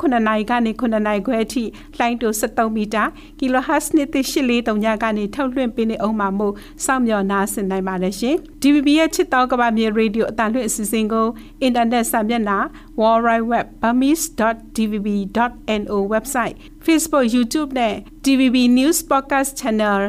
[0.00, 1.62] 9:00နာရီကနေ9:00နာရီခွဲအထိ
[1.98, 3.04] လှိုင်းတူ73မီတာ
[3.38, 11.26] kHz နှစ်သိ843ညကနေထုတ်လွှင့်ပေးနေအောင်မှာမို့စောင့်မျှော်နားဆင်နိုင်ပါတယ်ရှင် DVB ရဲ့ချစ်တော်ကဘာမြေရေဒီယိုအတန်လွှင့်အစီအစဉ်ကို
[11.62, 12.58] အင်တာနက်စာမျက်နှာ
[13.00, 16.56] worldwide.burmese.dvb.no website
[16.88, 20.00] Facebook YouTube နဲ့ DVB News Podcast Channel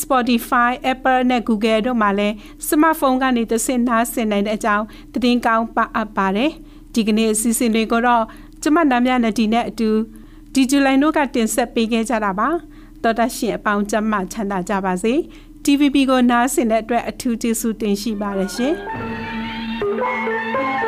[0.00, 2.34] Spotify, Apple နဲ့ Google တို့မှာလည်း
[2.68, 6.50] smartphone ကနေသစင်နားဆင်နိုင်တဲ့အကြောင်းသတင်းကောင်းပါအပ်ပါတယ်။
[6.94, 8.24] ဒီကနေ့အစီအစဉ်လေးကိုတော့
[8.62, 9.90] ကျမနာမြနဲ့ဒီနဲ့အတူ
[10.54, 12.48] ဒီဇူလိုင်တို့ကတင်ဆက်ပေးခဲ့ကြတာပါ။
[13.02, 15.14] တော်တရှင်အပေါင်းကျမချမ်းသာကြပါစေ။
[15.64, 18.74] TVB ကိုနားဆင်တဲ့အတွက်အထူးကျေးဇူးတင်ရှိပါတယ်ရှင်။